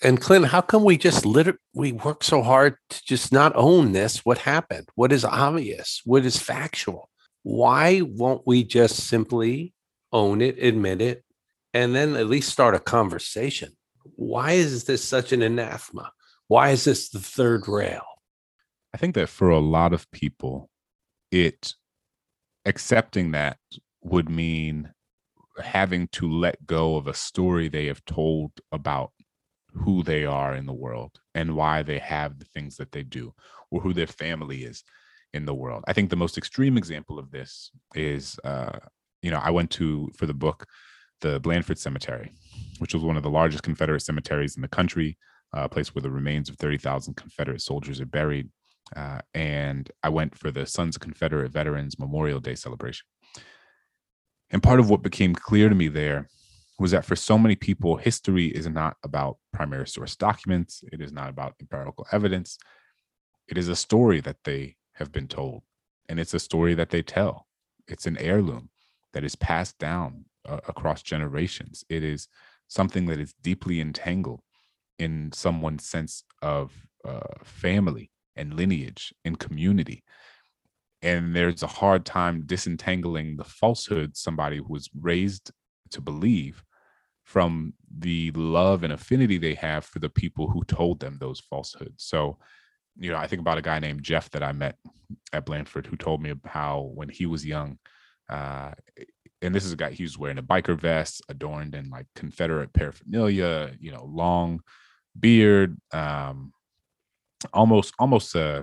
[0.02, 3.92] And clint how come we just literally we work so hard to just not own
[3.92, 4.24] this?
[4.24, 4.88] What happened?
[4.94, 6.02] What is obvious?
[6.04, 7.08] What is factual?
[7.44, 9.74] Why won't we just simply
[10.12, 11.24] own it admit it
[11.72, 13.76] and then at least start a conversation?
[14.16, 16.10] Why is this such an anathema?
[16.48, 18.02] Why is this the third rail?
[18.92, 20.68] I think that for a lot of people,
[21.30, 21.74] it
[22.66, 23.58] accepting that
[24.02, 24.92] would mean
[25.60, 29.12] having to let go of a story they have told about
[29.74, 33.32] who they are in the world and why they have the things that they do
[33.70, 34.84] or who their family is
[35.32, 35.82] in the world.
[35.86, 38.78] I think the most extreme example of this is, uh,
[39.22, 40.66] you know, I went to for the book
[41.22, 42.32] the Blandford Cemetery,
[42.78, 45.16] which was one of the largest Confederate cemeteries in the country,
[45.52, 48.50] a place where the remains of 30,000 Confederate soldiers are buried.
[48.94, 53.06] Uh, and I went for the Sons of Confederate Veterans Memorial Day celebration.
[54.52, 56.28] And part of what became clear to me there
[56.78, 61.12] was that for so many people, history is not about primary source documents, it is
[61.12, 62.58] not about empirical evidence.
[63.48, 65.62] It is a story that they have been told,
[66.08, 67.46] and it's a story that they tell.
[67.88, 68.70] It's an heirloom
[69.12, 71.84] that is passed down uh, across generations.
[71.88, 72.28] It is
[72.68, 74.40] something that is deeply entangled
[74.98, 76.72] in someone's sense of
[77.04, 80.02] uh, family and lineage and community.
[81.02, 85.50] And there's a hard time disentangling the falsehood somebody was raised
[85.90, 86.62] to believe
[87.24, 92.04] from the love and affinity they have for the people who told them those falsehoods.
[92.04, 92.38] So,
[92.98, 94.76] you know, I think about a guy named Jeff that I met
[95.32, 97.78] at Blandford who told me how when he was young,
[98.28, 98.72] uh,
[99.40, 102.72] and this is a guy he was wearing a biker vest adorned in like Confederate
[102.72, 104.60] paraphernalia, you know, long
[105.18, 106.52] beard, um,
[107.52, 108.62] almost almost uh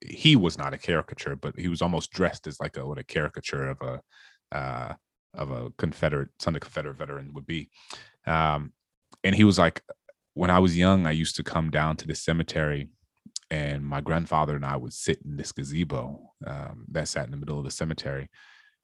[0.00, 3.04] he was not a caricature, but he was almost dressed as like a what a
[3.04, 4.94] caricature of a uh
[5.34, 7.70] of a Confederate son of Confederate veteran would be.
[8.26, 8.72] Um
[9.24, 9.82] and he was like,
[10.34, 12.88] when I was young, I used to come down to the cemetery
[13.50, 17.36] and my grandfather and I would sit in this gazebo um, that sat in the
[17.36, 18.28] middle of the cemetery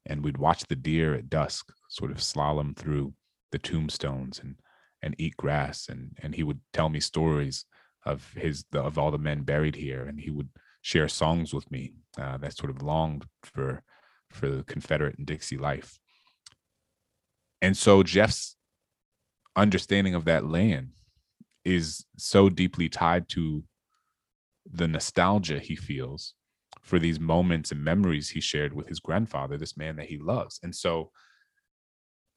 [0.06, 3.12] and we'd watch the deer at dusk sort of slalom through
[3.50, 4.56] the tombstones and
[5.02, 7.64] and eat grass and and he would tell me stories
[8.06, 10.48] of his of all the men buried here and he would
[10.82, 13.82] share songs with me uh, that sort of longed for
[14.30, 15.98] for the Confederate and Dixie life.
[17.60, 18.56] And so Jeff's
[19.56, 20.90] understanding of that land
[21.64, 23.62] is so deeply tied to
[24.70, 26.34] the nostalgia he feels
[26.82, 30.58] for these moments and memories he shared with his grandfather, this man that he loves.
[30.62, 31.10] And so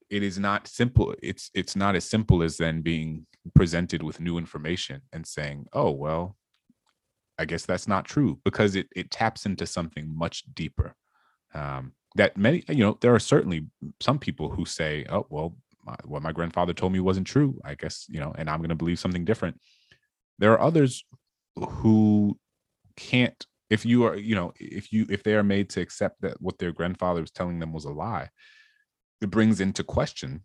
[0.10, 1.16] it is not simple.
[1.24, 5.92] It's it's not as simple as then being presented with new information and saying, oh,
[5.92, 6.36] well,
[7.38, 10.96] I guess that's not true because it it taps into something much deeper.
[11.54, 13.68] Um, that many, you know, there are certainly
[14.00, 17.60] some people who say, oh, well, my, what my grandfather told me wasn't true.
[17.64, 19.60] I guess, you know, and I'm going to believe something different.
[20.40, 21.04] There are others
[21.56, 22.38] who
[22.96, 26.42] can't if you are you know if you if they are made to accept that
[26.42, 28.30] what their grandfather was telling them was a lie
[29.22, 30.42] it brings into question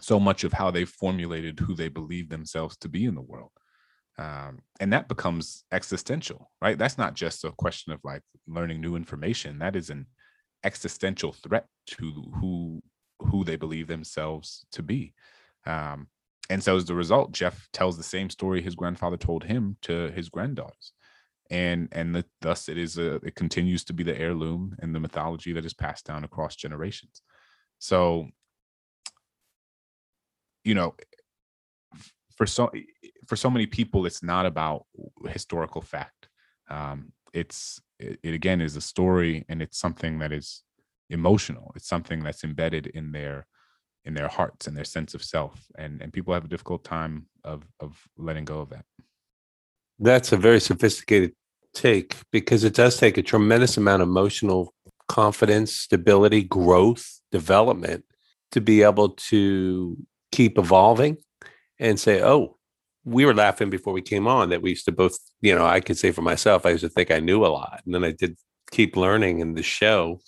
[0.00, 3.50] so much of how they formulated who they believe themselves to be in the world
[4.18, 6.78] um, and that becomes existential right?
[6.78, 9.58] That's not just a question of like learning new information.
[9.58, 10.06] That is an
[10.64, 12.82] existential threat to who
[13.20, 15.14] who they believe themselves to be.
[15.64, 16.08] Um,
[16.50, 20.10] and so as a result jeff tells the same story his grandfather told him to
[20.10, 20.92] his granddaughters.
[21.50, 25.00] And and the, thus it is a it continues to be the heirloom and the
[25.00, 27.22] mythology that is passed down across generations.
[27.78, 28.28] So
[30.64, 30.94] you know
[32.36, 32.70] for so
[33.26, 34.86] for so many people it's not about
[35.28, 36.28] historical fact.
[36.70, 40.62] Um it's it, it again is a story and it's something that is
[41.10, 41.72] emotional.
[41.76, 43.46] It's something that's embedded in their
[44.04, 47.26] in their hearts and their sense of self and and people have a difficult time
[47.44, 48.84] of of letting go of that.
[49.98, 51.32] That's a very sophisticated
[51.74, 54.74] take because it does take a tremendous amount of emotional
[55.08, 58.04] confidence, stability, growth, development
[58.52, 59.96] to be able to
[60.32, 61.16] keep evolving
[61.78, 62.56] and say, oh,
[63.04, 65.80] we were laughing before we came on that we used to both, you know, I
[65.80, 67.82] could say for myself, I used to think I knew a lot.
[67.84, 68.36] And then I did
[68.72, 70.20] keep learning in the show.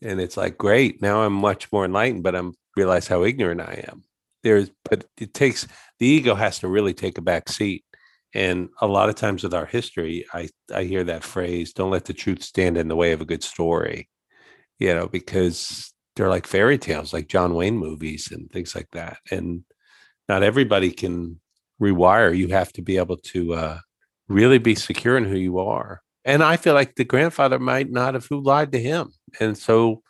[0.00, 1.02] And it's like, great.
[1.02, 4.04] Now I'm much more enlightened, but I'm realize how ignorant I am.
[4.44, 5.66] There's, but it takes
[5.98, 7.84] the ego has to really take a back seat
[8.34, 12.04] and a lot of times with our history, I, I hear that phrase, don't let
[12.04, 14.08] the truth stand in the way of a good story,
[14.78, 19.18] you know, because they're like fairy tales, like John Wayne movies and things like that.
[19.30, 19.64] And
[20.28, 21.40] not everybody can
[21.80, 22.36] rewire.
[22.36, 23.78] You have to be able to uh,
[24.28, 26.02] really be secure in who you are.
[26.24, 29.12] And I feel like the grandfather might not have who lied to him.
[29.40, 30.02] And so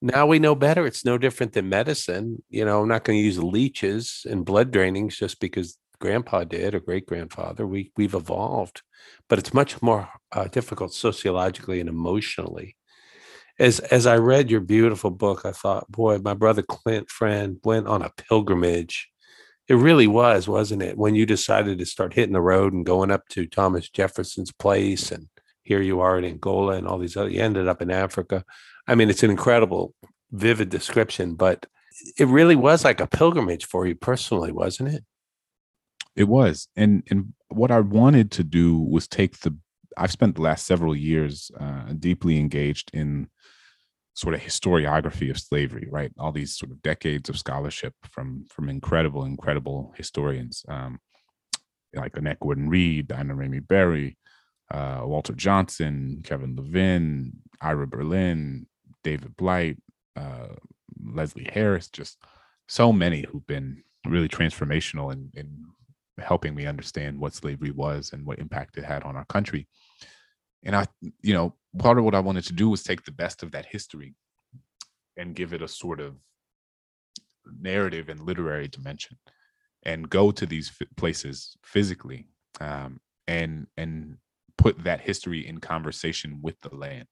[0.00, 0.86] now we know better.
[0.86, 2.42] It's no different than medicine.
[2.48, 6.74] You know, I'm not going to use leeches and blood drainings just because grandpa did
[6.74, 7.66] or great grandfather.
[7.66, 8.82] We we've evolved,
[9.28, 12.76] but it's much more uh, difficult sociologically and emotionally.
[13.58, 17.86] As as I read your beautiful book, I thought, boy, my brother Clint friend went
[17.86, 19.08] on a pilgrimage.
[19.68, 20.96] It really was, wasn't it?
[20.96, 25.10] When you decided to start hitting the road and going up to Thomas Jefferson's place,
[25.10, 25.28] and
[25.62, 28.44] here you are in Angola and all these other, you ended up in Africa.
[28.86, 29.94] I mean, it's an incredible,
[30.30, 31.66] vivid description, but
[32.16, 35.04] it really was like a pilgrimage for you personally, wasn't it?
[36.14, 39.54] It was, and and what I wanted to do was take the.
[39.98, 43.28] I've spent the last several years uh, deeply engaged in
[44.16, 46.10] sort of historiography of slavery, right?
[46.18, 50.98] All these sort of decades of scholarship from from incredible, incredible historians, um,
[51.94, 54.16] like Annette Gordon Reed, Daina Ramey Berry,
[54.70, 58.66] uh, Walter Johnson, Kevin Levin, Ira Berlin,
[59.04, 59.76] David Blight,
[60.16, 60.48] uh,
[61.04, 62.16] Leslie Harris, just
[62.68, 65.66] so many who've been really transformational in, in
[66.18, 69.68] helping me understand what slavery was and what impact it had on our country.
[70.64, 70.86] And I,
[71.20, 73.66] you know, part of what I wanted to do was take the best of that
[73.66, 74.14] history
[75.16, 76.16] and give it a sort of
[77.60, 79.18] narrative and literary dimension
[79.84, 82.28] and go to these f- places physically
[82.60, 84.16] um, and and
[84.58, 87.06] put that history in conversation with the land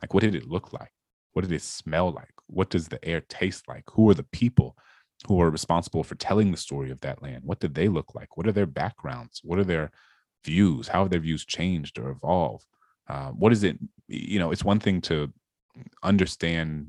[0.00, 0.92] like what did it look like
[1.32, 4.76] what did it smell like what does the air taste like who are the people
[5.26, 7.42] who are responsible for telling the story of that land.
[7.44, 8.36] What did they look like?
[8.36, 9.40] What are their backgrounds?
[9.44, 9.90] What are their
[10.44, 10.88] views?
[10.88, 12.66] How have their views changed or evolved?
[13.08, 13.78] Uh, what is it?
[14.08, 15.32] You know, it's one thing to
[16.02, 16.88] understand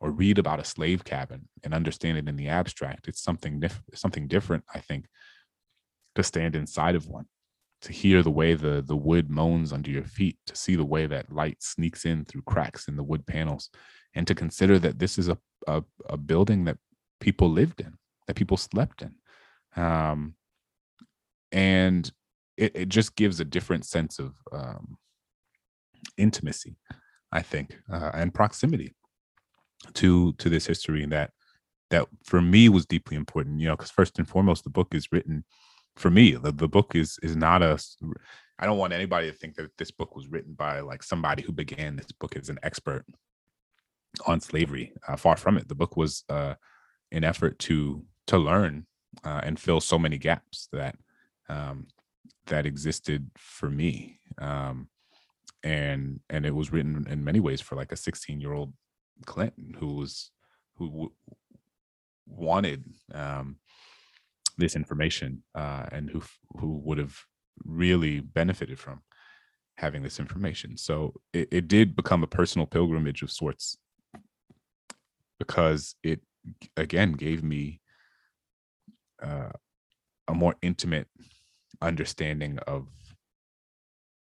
[0.00, 3.08] or read about a slave cabin and understand it in the abstract.
[3.08, 5.06] It's something dif- something different, I think,
[6.14, 7.26] to stand inside of one,
[7.82, 11.06] to hear the way the the wood moans under your feet, to see the way
[11.06, 13.70] that light sneaks in through cracks in the wood panels,
[14.14, 16.78] and to consider that this is a a, a building that
[17.20, 17.94] people lived in,
[18.26, 19.14] that people slept in.
[19.82, 20.34] Um,
[21.50, 22.10] and
[22.56, 24.98] it, it just gives a different sense of um,
[26.16, 26.76] intimacy,
[27.32, 28.94] I think, uh, and proximity
[29.94, 31.30] to to this history that
[31.90, 33.60] that for me was deeply important.
[33.60, 35.44] You know, because first and foremost, the book is written
[35.96, 36.32] for me.
[36.32, 37.78] The, the book is is not a
[38.58, 41.52] I don't want anybody to think that this book was written by like somebody who
[41.52, 43.04] began this book as an expert
[44.26, 44.92] on slavery.
[45.06, 45.68] Uh, far from it.
[45.68, 46.54] The book was uh,
[47.10, 48.86] an effort to to learn
[49.24, 50.96] uh, and fill so many gaps that
[51.48, 51.86] um,
[52.46, 54.20] that existed for me.
[54.38, 54.88] Um,
[55.64, 58.72] and and it was written in many ways for like a 16 year old
[59.26, 60.30] Clinton who was
[60.76, 61.12] who w-
[62.26, 63.56] wanted um,
[64.58, 66.22] this information uh, and who
[66.58, 67.16] who would have
[67.64, 69.00] really benefited from
[69.76, 70.76] having this information.
[70.76, 73.78] So it, it did become a personal pilgrimage of sorts
[75.38, 76.20] because it
[76.76, 77.80] again gave me
[79.22, 79.50] uh,
[80.28, 81.08] a more intimate
[81.80, 82.86] understanding of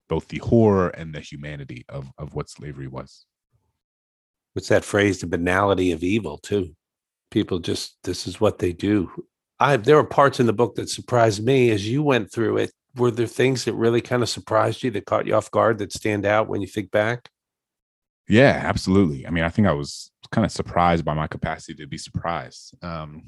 [0.08, 3.26] both the horror and the humanity of of what slavery was.
[4.54, 5.20] What's that phrase?
[5.20, 6.74] The banality of evil, too.
[7.30, 9.10] People just this is what they do.
[9.60, 12.72] I there were parts in the book that surprised me as you went through it.
[12.96, 15.92] Were there things that really kind of surprised you that caught you off guard that
[15.92, 17.28] stand out when you think back?
[18.28, 19.26] Yeah, absolutely.
[19.26, 22.74] I mean, I think I was kind of surprised by my capacity to be surprised.
[22.82, 23.22] Um,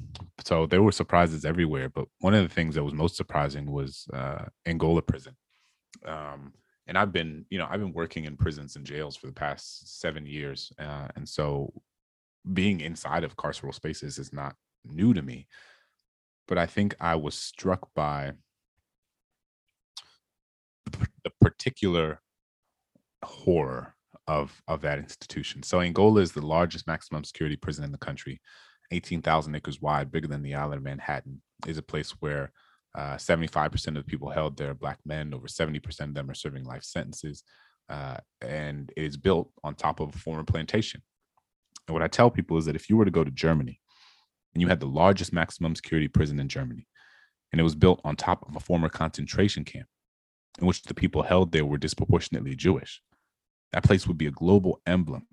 [0.44, 4.06] so there were surprises everywhere, but one of the things that was most surprising was
[4.12, 5.36] uh, Angola prison.
[6.04, 6.52] Um,
[6.90, 10.00] and I've been, you know, I've been working in prisons and jails for the past
[10.00, 11.72] seven years, uh, and so
[12.52, 15.46] being inside of carceral spaces is not new to me.
[16.48, 18.32] But I think I was struck by
[21.22, 22.20] the particular
[23.24, 23.94] horror
[24.26, 25.62] of of that institution.
[25.62, 28.40] So Angola is the largest maximum security prison in the country,
[28.90, 31.40] 18,000 acres wide, bigger than the island of Manhattan.
[31.68, 32.50] Is a place where
[32.96, 35.32] uh, 75% of the people held there are black men.
[35.32, 37.44] Over 70% of them are serving life sentences,
[37.88, 41.02] uh, and it is built on top of a former plantation.
[41.86, 43.80] And what I tell people is that if you were to go to Germany,
[44.54, 46.86] and you had the largest maximum security prison in Germany,
[47.52, 49.86] and it was built on top of a former concentration camp,
[50.60, 53.00] in which the people held there were disproportionately Jewish
[53.72, 55.26] that place would be a global emblem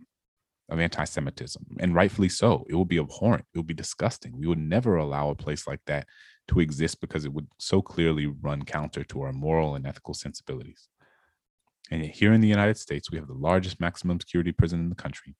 [0.69, 2.65] of anti-Semitism, and rightfully so.
[2.69, 3.45] It would be abhorrent.
[3.53, 4.37] It would be disgusting.
[4.37, 6.07] We would never allow a place like that
[6.47, 10.87] to exist because it would so clearly run counter to our moral and ethical sensibilities.
[11.91, 14.95] And here in the United States, we have the largest maximum security prison in the
[14.95, 15.35] country,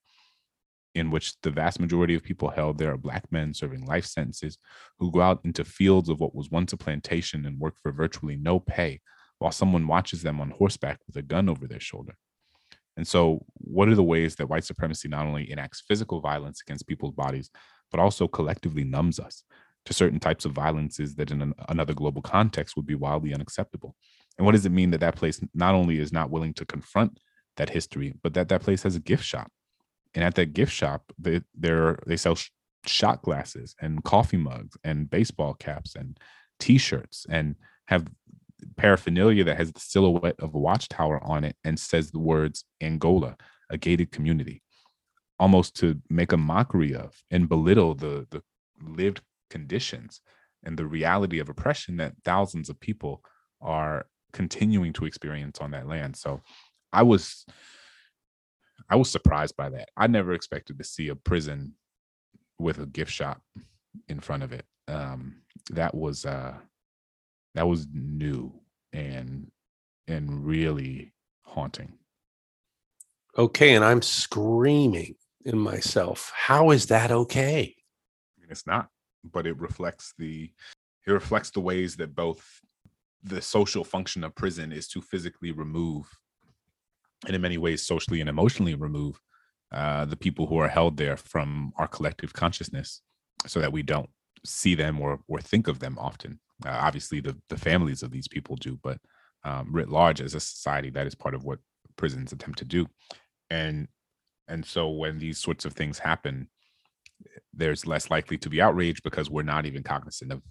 [0.96, 4.58] in which the vast majority of people held there are black men serving life sentences
[5.00, 8.36] who go out into fields of what was once a plantation and work for virtually
[8.36, 9.02] no pay
[9.40, 12.16] while someone watches them on horseback with a gun over their shoulder.
[12.96, 16.88] And so, what are the ways that white supremacy not only enacts physical violence against
[16.88, 17.52] people's bodies,
[17.92, 19.44] but also collectively numbs us
[19.88, 23.96] to certain types of violences that in an, another global context would be wildly unacceptable?
[24.38, 27.20] And what does it mean that that place not only is not willing to confront
[27.56, 29.50] that history, but that that place has a gift shop?
[30.14, 32.50] And at that gift shop, they they sell sh-
[32.86, 36.20] shot glasses and coffee mugs and baseball caps and
[36.60, 38.08] T-shirts and have
[38.76, 43.38] paraphernalia that has the silhouette of a watchtower on it and says the words Angola,
[43.70, 44.64] a gated community,
[45.40, 48.42] almost to make a mockery of and belittle the the
[48.82, 50.22] lived conditions
[50.64, 53.24] and the reality of oppression that thousands of people
[53.62, 56.16] are continuing to experience on that land.
[56.16, 56.42] So
[56.92, 57.46] I was
[58.90, 59.90] I was surprised by that.
[59.98, 61.74] I never expected to see a prison
[62.60, 63.42] with a gift shop
[64.08, 64.66] in front of it.
[64.88, 65.42] Um,
[65.72, 66.54] that was uh,
[67.56, 68.54] that was new
[68.94, 69.52] and
[70.08, 71.98] and really haunting.
[73.38, 76.32] Okay, and I'm screaming in myself.
[76.36, 77.76] How is that okay?
[78.50, 78.90] It's not,
[79.32, 80.50] but it reflects the
[81.06, 82.62] it reflects the ways that both
[83.24, 86.06] the social function of prison is to physically remove
[87.26, 89.20] and in many ways socially and emotionally remove
[89.72, 93.02] uh, the people who are held there from our collective consciousness
[93.46, 94.10] so that we don't
[94.46, 98.28] see them or or think of them often uh, obviously, the the families of these
[98.28, 99.00] people do, but
[99.44, 101.60] um, writ large as a society, that is part of what
[101.96, 102.88] prisons attempt to do.
[103.50, 103.88] And
[104.48, 106.50] and so when these sorts of things happen,
[107.54, 110.42] there's less likely to be outrage because we're not even cognizant of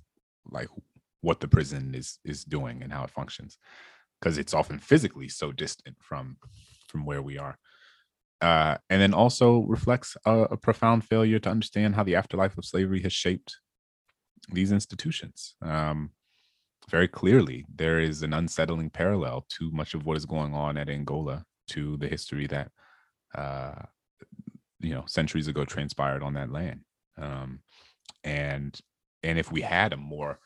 [0.51, 0.69] like
[1.21, 3.59] what the prison is is doing and how it functions
[4.21, 6.37] because it's often physically so distant from
[6.89, 7.59] from where we are
[8.41, 12.65] uh, and then also reflects a, a, profound failure to understand how the afterlife of
[12.67, 13.57] slavery has shaped
[14.53, 15.55] these institutions.
[15.63, 16.11] Um,
[16.91, 20.91] very clearly, there is an unsettling parallel to much of what is going on at
[20.91, 22.71] Angola to the history that,
[23.35, 23.87] uh,
[24.87, 26.81] you know, centuries ago transpired on that land.
[27.21, 27.59] Um,
[28.23, 28.79] and
[29.25, 30.39] and if we had a more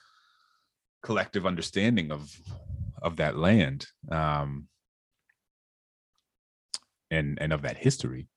[1.03, 2.34] collective understanding of
[3.03, 4.68] of that land um,
[7.11, 8.28] and and of that history,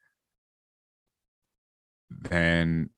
[2.10, 2.90] then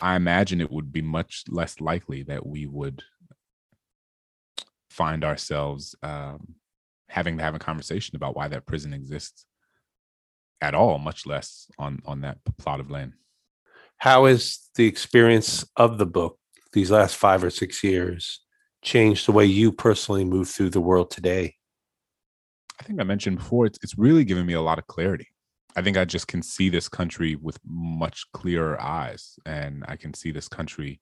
[0.00, 3.02] I imagine it would be much less likely that we would
[4.90, 6.54] find ourselves um,
[7.08, 9.44] having to have a conversation about why that prison exists
[10.62, 13.12] at all, much less on on that plot of land.
[13.98, 16.38] How has the experience of the book
[16.72, 18.40] these last five or six years
[18.82, 21.56] changed the way you personally move through the world today?
[22.80, 25.28] I think I mentioned before, it's it's really given me a lot of clarity.
[25.76, 30.14] I think I just can see this country with much clearer eyes, and I can
[30.14, 31.00] see this country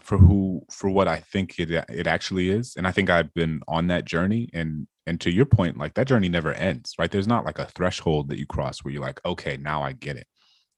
[0.00, 2.74] for who for what I think it it actually is.
[2.76, 4.48] And I think I've been on that journey.
[4.52, 7.10] And and to your point, like that journey never ends, right?
[7.10, 10.16] There's not like a threshold that you cross where you're like, okay, now I get
[10.16, 10.26] it.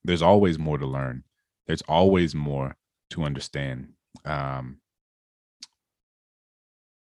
[0.04, 1.24] There's always more to learn.
[1.66, 2.76] There's always more
[3.10, 3.92] to understand.
[4.24, 4.78] Um,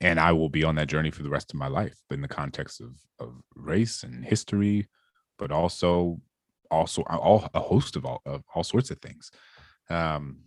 [0.01, 2.28] and I will be on that journey for the rest of my life in the
[2.28, 4.88] context of of race and history,
[5.38, 6.22] but also
[6.72, 9.32] also all a host of all of all sorts of things.
[9.89, 10.39] Um,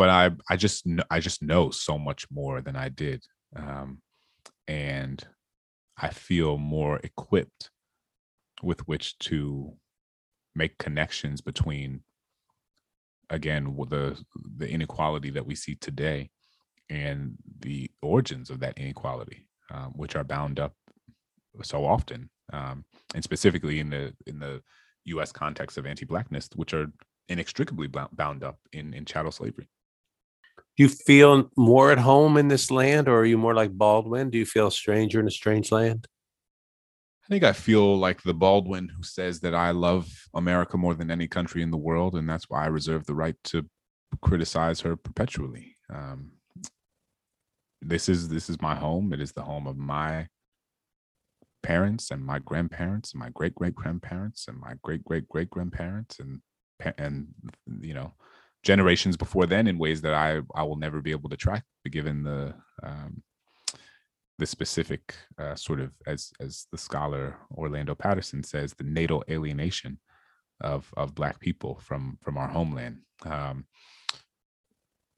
[0.00, 3.22] but I I just I just know so much more than I did,
[3.54, 4.00] um,
[4.66, 5.22] and
[5.98, 7.68] I feel more equipped
[8.62, 9.74] with which to
[10.54, 12.00] make connections between
[13.28, 14.18] again the
[14.56, 16.30] the inequality that we see today
[16.88, 20.72] and the origins of that inequality, um, which are bound up
[21.62, 24.62] so often, um, and specifically in the in the
[25.12, 25.30] U.S.
[25.30, 26.86] context of anti-blackness, which are
[27.28, 29.68] inextricably bound up in in chattel slavery.
[30.80, 34.30] You feel more at home in this land, or are you more like Baldwin?
[34.30, 36.06] Do you feel a stranger in a strange land?
[37.22, 41.10] I think I feel like the Baldwin who says that I love America more than
[41.10, 43.68] any country in the world, and that's why I reserve the right to
[44.22, 45.76] criticize her perpetually.
[45.92, 46.30] Um,
[47.82, 49.12] this is this is my home.
[49.12, 50.28] It is the home of my
[51.62, 56.20] parents and my grandparents and my great great grandparents and my great great great grandparents
[56.20, 56.40] and
[56.96, 57.26] and
[57.82, 58.14] you know
[58.62, 62.22] generations before then in ways that I I will never be able to track given
[62.22, 63.22] the um,
[64.38, 69.98] the specific uh, sort of as as the scholar Orlando Patterson says the natal alienation
[70.60, 72.98] of of black people from from our homeland.
[73.24, 73.66] Um,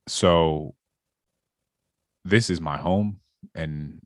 [0.08, 0.74] so
[2.24, 3.20] this is my home
[3.54, 4.00] and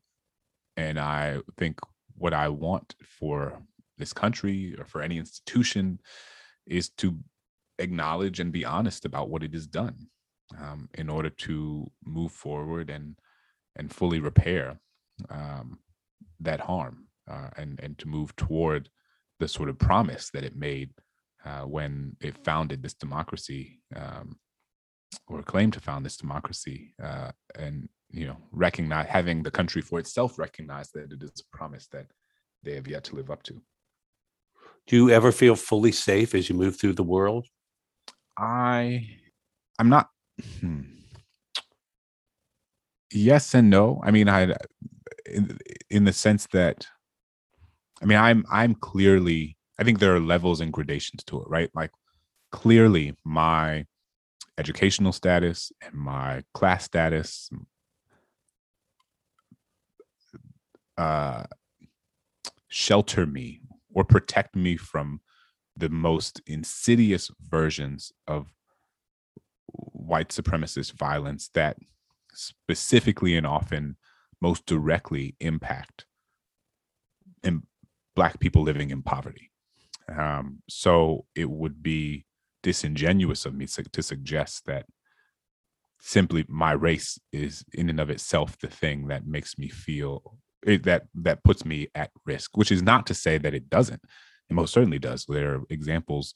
[0.76, 1.78] and i think
[2.16, 3.60] what i want for
[3.98, 5.98] this country or for any institution
[6.66, 7.16] is to
[7.78, 9.96] acknowledge and be honest about what it has done
[10.60, 13.16] um, in order to move forward and
[13.76, 14.78] and fully repair
[15.30, 15.78] um,
[16.40, 18.88] that harm uh, and and to move toward
[19.40, 20.90] the sort of promise that it made
[21.44, 24.36] uh, when it founded this democracy um,
[25.28, 29.98] or claimed to found this democracy uh, and you know recognize having the country for
[29.98, 32.06] itself recognize that it is a promise that
[32.62, 33.60] they have yet to live up to.
[34.86, 37.46] Do you ever feel fully safe as you move through the world
[38.38, 39.06] i
[39.78, 40.10] i'm not
[40.60, 40.82] hmm.
[43.12, 44.54] yes and no i mean i
[45.26, 45.58] in,
[45.90, 46.86] in the sense that
[48.02, 51.70] i mean i'm i'm clearly i think there are levels and gradations to it right
[51.74, 51.90] like
[52.52, 53.84] clearly my
[54.58, 57.50] educational status and my class status
[60.96, 61.44] uh,
[62.68, 63.60] shelter me
[63.92, 65.20] or protect me from
[65.76, 68.46] the most insidious versions of
[69.66, 71.76] white supremacist violence that
[72.32, 73.96] specifically and often
[74.40, 76.06] most directly impact
[77.42, 77.62] in
[78.14, 79.50] black people living in poverty.
[80.08, 82.26] Um, so it would be
[82.62, 84.86] disingenuous of me to, suggest that
[86.00, 90.82] simply my race is in and of itself the thing that makes me feel it,
[90.82, 94.02] that that puts me at risk which is not to say that it doesn't
[94.48, 95.24] it most certainly does.
[95.28, 96.34] There are examples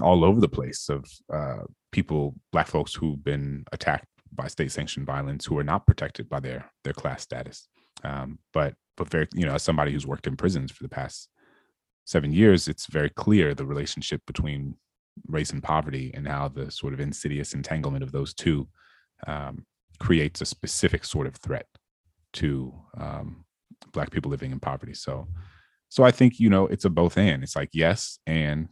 [0.00, 5.06] all over the place of uh, people black folks who've been attacked by state sanctioned
[5.06, 7.68] violence who are not protected by their their class status.
[8.04, 11.28] Um, but but very you know as somebody who's worked in prisons for the past
[12.04, 14.76] seven years it's very clear the relationship between
[15.26, 18.68] race and poverty and how the sort of insidious entanglement of those two
[19.26, 19.64] um,
[19.98, 21.66] creates a specific sort of threat
[22.34, 23.44] to um,
[23.92, 24.94] black people living in poverty.
[24.94, 25.28] So
[25.88, 28.68] so i think you know it's a both and it's like yes and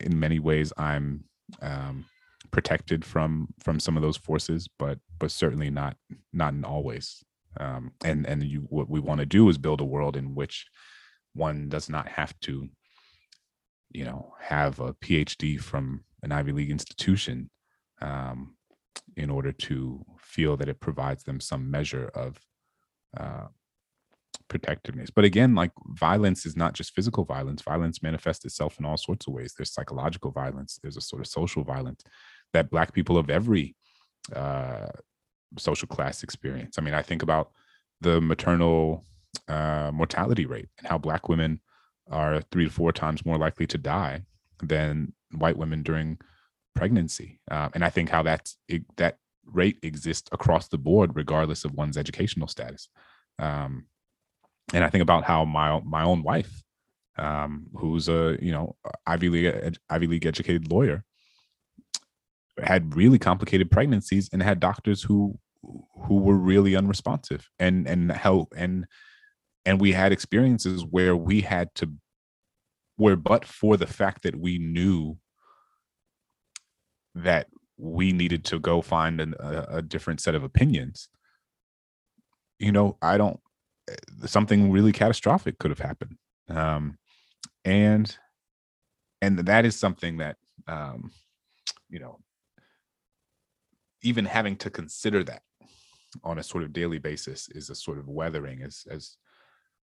[0.00, 1.24] in many ways i'm
[1.62, 2.04] um,
[2.50, 5.96] protected from from some of those forces but but certainly not
[6.32, 7.22] not in all ways.
[7.58, 10.66] Um, and and you what we want to do is build a world in which
[11.34, 12.68] one does not have to
[13.90, 17.50] you know have a phd from an ivy league institution
[18.02, 18.56] um,
[19.16, 22.38] in order to feel that it provides them some measure of
[23.16, 23.46] uh,
[24.48, 25.10] protectiveness.
[25.10, 27.62] But again, like violence is not just physical violence.
[27.62, 29.54] Violence manifests itself in all sorts of ways.
[29.56, 30.78] There's psychological violence.
[30.82, 32.02] There's a sort of social violence
[32.52, 33.74] that Black people of every
[34.34, 34.86] uh,
[35.58, 36.78] social class experience.
[36.78, 37.50] I mean, I think about
[38.00, 39.04] the maternal
[39.48, 41.60] uh, mortality rate and how black women
[42.10, 44.22] are three to four times more likely to die
[44.62, 46.18] than white women during
[46.74, 47.40] pregnancy.
[47.50, 51.74] Um, and I think how that's it, that rate exists across the board, regardless of
[51.74, 52.88] one's educational status.
[53.38, 53.86] Um,
[54.74, 56.62] and I think about how my my own wife,
[57.18, 61.04] um, who's a you know Ivy League Ivy League educated lawyer,
[62.62, 65.38] had really complicated pregnancies and had doctors who
[66.06, 68.86] who were really unresponsive and and how and
[69.64, 71.92] and we had experiences where we had to
[72.96, 75.16] where but for the fact that we knew
[77.14, 81.08] that we needed to go find an, a, a different set of opinions
[82.58, 83.40] you know i don't
[84.24, 86.16] something really catastrophic could have happened.
[86.48, 86.98] Um
[87.64, 88.16] and
[89.22, 91.10] and that is something that um
[91.88, 92.18] you know
[94.02, 95.42] even having to consider that
[96.22, 99.16] on a sort of daily basis is a sort of weathering as as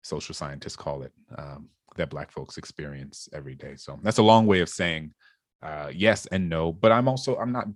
[0.03, 3.77] social scientists call it um, that black folks experience every day.
[3.77, 5.15] So that's a long way of saying
[5.63, 7.69] uh, yes and no but i'm also i'm not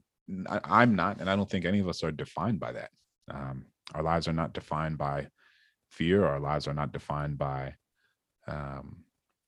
[0.64, 2.90] i'm not and i don't think any of us are defined by that.
[3.30, 5.28] Um, our lives are not defined by
[5.90, 7.74] fear our lives are not defined by
[8.46, 9.04] um,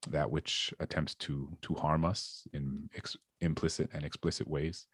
[0.09, 4.87] that which attempts to to harm us in ex- implicit and explicit ways.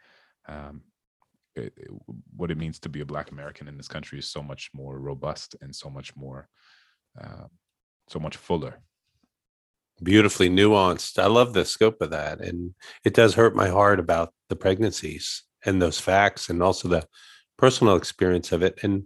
[0.49, 0.83] Um,
[1.57, 1.91] it, it,
[2.37, 4.99] what it means to be a black american in this country is so much more
[4.99, 6.49] robust and so much more
[7.21, 7.47] uh,
[8.09, 8.81] so much fuller.
[10.03, 11.23] Beautifully nuanced.
[11.23, 12.75] I love the scope of that and
[13.05, 17.07] it does hurt my heart about the pregnancies and those facts and also the
[17.57, 18.79] personal experience of it.
[18.83, 19.05] And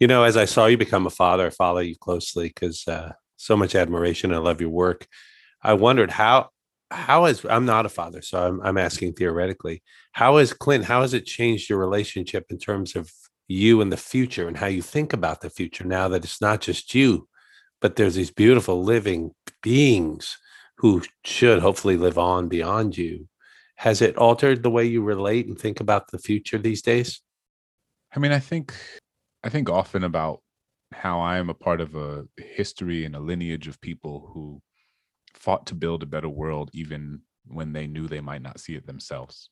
[0.00, 3.12] you know as i saw you become a father i follow you closely because uh,
[3.36, 5.06] so much admiration i love your work.
[5.62, 6.48] I wondered how
[6.90, 9.82] how has i'm not a father so i'm, I'm asking theoretically
[10.12, 13.12] how has clint how has it changed your relationship in terms of
[13.46, 16.60] you and the future and how you think about the future now that it's not
[16.60, 17.28] just you
[17.80, 19.32] but there's these beautiful living
[19.62, 20.36] beings
[20.80, 23.28] who should hopefully live on beyond you?
[23.76, 27.20] Has it altered the way you relate and think about the future these days?
[28.14, 28.74] I mean i think
[29.44, 30.40] i think often about
[30.92, 34.60] how i am a part of a history and a lineage of people who
[35.34, 38.86] fought to build a better world even when they knew they might not see it
[38.86, 39.50] themselves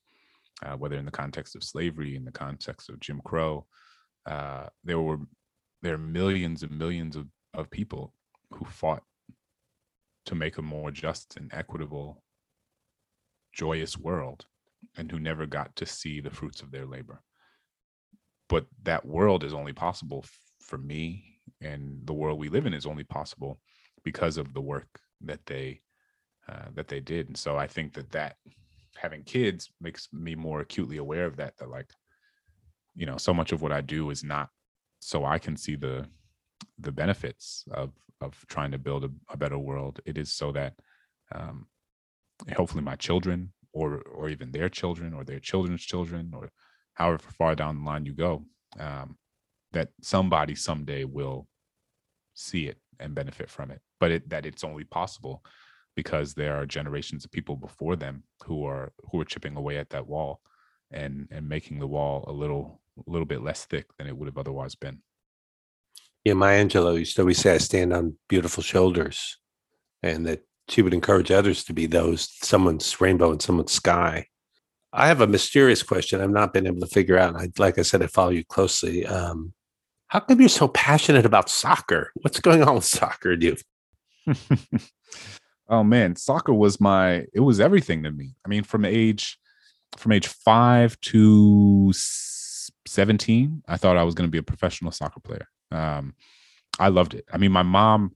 [0.64, 3.64] uh, whether in the context of slavery in the context of jim crow
[4.26, 5.18] uh, there were
[5.82, 8.12] there are millions and millions of, of people
[8.52, 9.02] who fought
[10.26, 12.22] to make a more just and equitable,
[13.52, 14.44] joyous world,
[14.96, 17.22] and who never got to see the fruits of their labor.
[18.48, 20.24] But that world is only possible
[20.60, 23.60] for me, and the world we live in is only possible
[24.04, 24.88] because of the work
[25.22, 25.80] that they
[26.48, 27.28] uh, that they did.
[27.28, 28.36] And so I think that that
[28.96, 31.56] having kids makes me more acutely aware of that.
[31.58, 31.90] That like,
[32.94, 34.48] you know, so much of what I do is not
[35.00, 36.06] so I can see the
[36.78, 40.00] the benefits of of trying to build a, a better world.
[40.04, 40.74] It is so that
[41.34, 41.66] um,
[42.56, 46.50] hopefully my children or or even their children or their children's children or
[46.98, 48.44] however far down the line you go,
[48.78, 49.16] um,
[49.72, 51.46] that somebody someday will
[52.34, 53.80] see it and benefit from it.
[54.00, 55.44] But it, that it's only possible
[55.94, 59.90] because there are generations of people before them who are who are chipping away at
[59.90, 60.40] that wall
[60.90, 64.26] and and making the wall a little a little bit less thick than it would
[64.26, 65.00] have otherwise been.
[66.24, 69.38] Yeah, Maya Angelou used to always say, I stand on beautiful shoulders,
[70.02, 74.26] and that she would encourage others to be those someone's rainbow and someone's sky.
[74.92, 77.36] I have a mysterious question I've not been able to figure out.
[77.36, 79.04] I, like I said, I follow you closely.
[79.06, 79.52] Um,
[80.06, 82.10] how come you're so passionate about soccer?
[82.14, 83.60] What's going on with soccer, dude?
[85.68, 88.34] oh man, soccer was my it was everything to me.
[88.44, 89.38] I mean, from age
[89.96, 91.92] from age five to
[92.86, 95.48] 17, I thought I was going to be a professional soccer player.
[95.70, 96.14] Um,
[96.78, 97.24] I loved it.
[97.32, 98.12] I mean, my mom,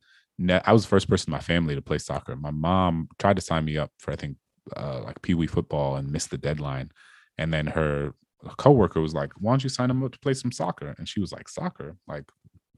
[0.48, 2.36] I was the first person in my family to play soccer.
[2.36, 4.36] My mom tried to sign me up for, I think,
[4.76, 6.90] uh, like Pee Wee football and missed the deadline.
[7.38, 8.14] And then her
[8.58, 11.20] coworker was like, "Why don't you sign him up to play some soccer?" And she
[11.20, 11.96] was like, "Soccer?
[12.06, 12.24] Like,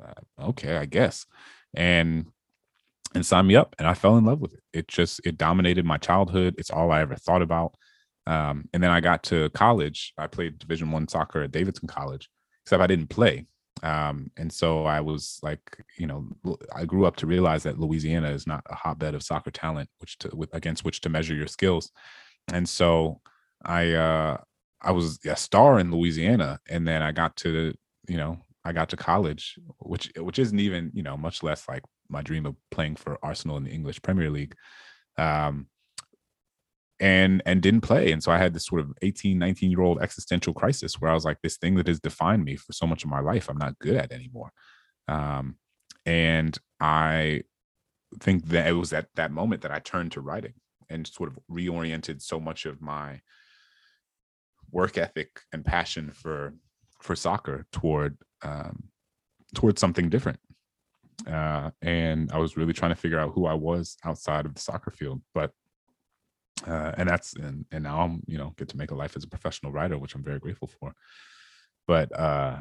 [0.02, 1.26] uh, okay, I guess."
[1.74, 2.26] And
[3.14, 4.62] and signed me up, and I fell in love with it.
[4.72, 6.54] It just it dominated my childhood.
[6.58, 7.74] It's all I ever thought about.
[8.26, 10.12] Um, and then I got to college.
[10.18, 12.28] I played Division One soccer at Davidson College,
[12.64, 13.46] except I didn't play.
[13.84, 15.60] Um, and so I was like,
[15.98, 16.26] you know,
[16.74, 20.16] I grew up to realize that Louisiana is not a hotbed of soccer talent, which
[20.18, 21.90] to with, against which to measure your skills.
[22.50, 23.20] And so
[23.62, 24.38] I uh,
[24.80, 27.74] I was a star in Louisiana, and then I got to
[28.08, 31.82] you know I got to college, which which isn't even you know much less like
[32.08, 34.54] my dream of playing for Arsenal in the English Premier League.
[35.18, 35.66] Um,
[37.04, 38.12] and and didn't play.
[38.12, 41.14] And so i had this sort of 18 19 year old existential crisis where i
[41.14, 43.58] was like this thing that has defined me for so much of my life i'm
[43.58, 44.50] not good at anymore.
[45.06, 45.56] Um,
[46.06, 47.42] and i
[48.20, 50.54] think that it was at that moment that i turned to writing
[50.88, 53.20] and sort of reoriented so much of my
[54.70, 56.54] work ethic and passion for
[57.02, 58.84] for soccer toward um,
[59.54, 60.38] towards something different.
[61.28, 64.60] Uh, and i was really trying to figure out who i was outside of the
[64.60, 65.52] soccer field but
[66.66, 69.24] uh, and that's and and now I'm you know get to make a life as
[69.24, 70.94] a professional writer, which I'm very grateful for.
[71.86, 72.60] But uh,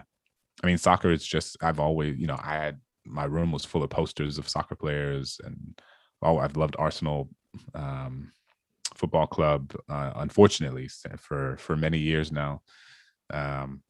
[0.64, 3.84] I mean, soccer is just I've always you know I had my room was full
[3.84, 5.80] of posters of soccer players, and
[6.22, 7.30] oh, I've loved Arsenal
[7.76, 8.32] um,
[8.96, 9.76] Football Club.
[9.90, 12.62] Uh, unfortunately, for for many years now.
[13.32, 13.84] Um,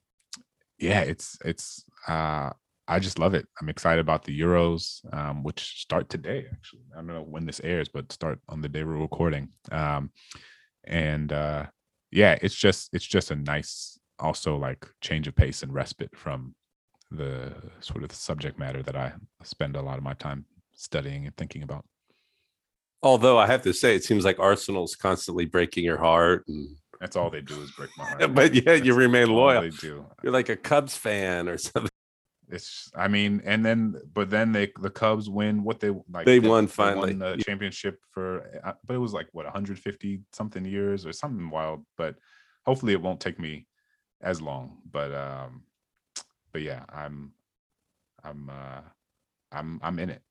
[0.79, 2.51] yeah, it's it's uh,
[2.87, 3.47] I just love it.
[3.61, 6.45] I'm excited about the Euros, um, which start today.
[6.51, 9.49] Actually, I don't know when this airs, but start on the day we're recording.
[9.71, 10.11] Um,
[10.83, 11.67] and uh,
[12.11, 16.55] yeah, it's just it's just a nice, also like change of pace and respite from
[17.09, 19.13] the sort of the subject matter that I
[19.43, 21.85] spend a lot of my time studying and thinking about.
[23.01, 27.15] Although I have to say, it seems like Arsenal's constantly breaking your heart and that's
[27.17, 28.33] all they do is break my heart.
[28.33, 29.61] but yeah, you remain loyal.
[29.61, 30.05] They do.
[30.23, 31.89] You're like a Cubs fan or something.
[32.49, 36.39] It's I mean, and then but then they the Cubs win what they like they,
[36.39, 40.65] they won finally won the championship for uh, but it was like what 150 something
[40.65, 41.85] years or something wild.
[41.97, 42.15] But
[42.65, 43.67] hopefully it won't take me
[44.21, 44.77] as long.
[44.89, 45.63] But um
[46.51, 47.33] but yeah, I'm
[48.23, 48.81] I'm uh
[49.51, 50.21] I'm I'm in it.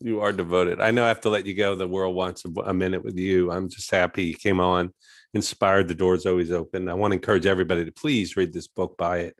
[0.00, 0.80] You are devoted.
[0.80, 1.74] I know I have to let you go.
[1.74, 3.50] The world wants a minute with you.
[3.50, 4.94] I'm just happy you came on,
[5.34, 5.88] inspired.
[5.88, 6.88] The door's always open.
[6.88, 9.36] I want to encourage everybody to please read this book, buy it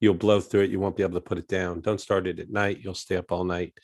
[0.00, 0.70] you'll blow through it.
[0.70, 1.80] You won't be able to put it down.
[1.80, 2.80] Don't start it at night.
[2.82, 3.74] You'll stay up all night.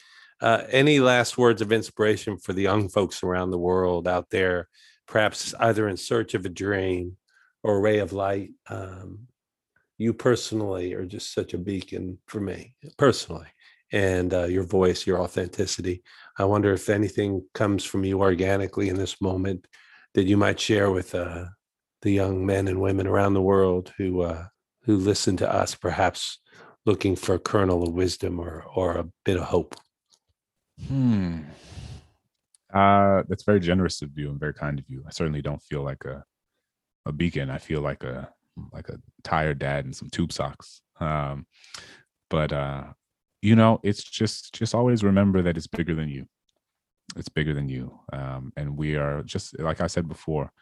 [0.41, 4.69] Uh, any last words of inspiration for the young folks around the world out there,
[5.07, 7.17] perhaps either in search of a dream
[7.63, 8.51] or a ray of light?
[8.69, 9.29] Um,
[9.99, 13.47] you personally are just such a beacon for me personally,
[13.93, 16.03] and uh, your voice, your authenticity.
[16.39, 19.67] I wonder if anything comes from you organically in this moment
[20.13, 21.47] that you might share with uh,
[22.03, 24.45] the young men and women around the world who uh,
[24.87, 26.39] who listen to us, perhaps
[26.87, 29.75] looking for a kernel of wisdom or or a bit of hope?
[30.89, 31.43] Hmm.
[32.73, 35.05] Uh, that's very generous of you and very kind of you.
[35.07, 36.25] I certainly don't feel like a
[37.05, 37.51] a beacon.
[37.51, 38.31] I feel like a
[38.73, 40.81] like a tired dad in some tube socks.
[41.01, 41.47] Um,
[42.31, 42.85] but uh,
[43.43, 46.27] you know, it's just just always remember that it's bigger than you.
[47.17, 47.99] It's bigger than you.
[48.13, 50.53] Um, and we are just like I said before,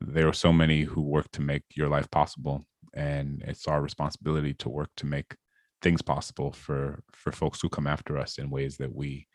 [0.00, 4.54] there are so many who work to make your life possible and it's our responsibility
[4.54, 5.36] to work to make
[5.82, 9.26] things possible for for folks who come after us in ways that we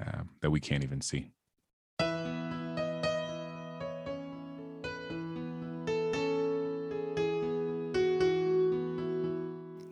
[0.00, 1.30] um, that we can't even see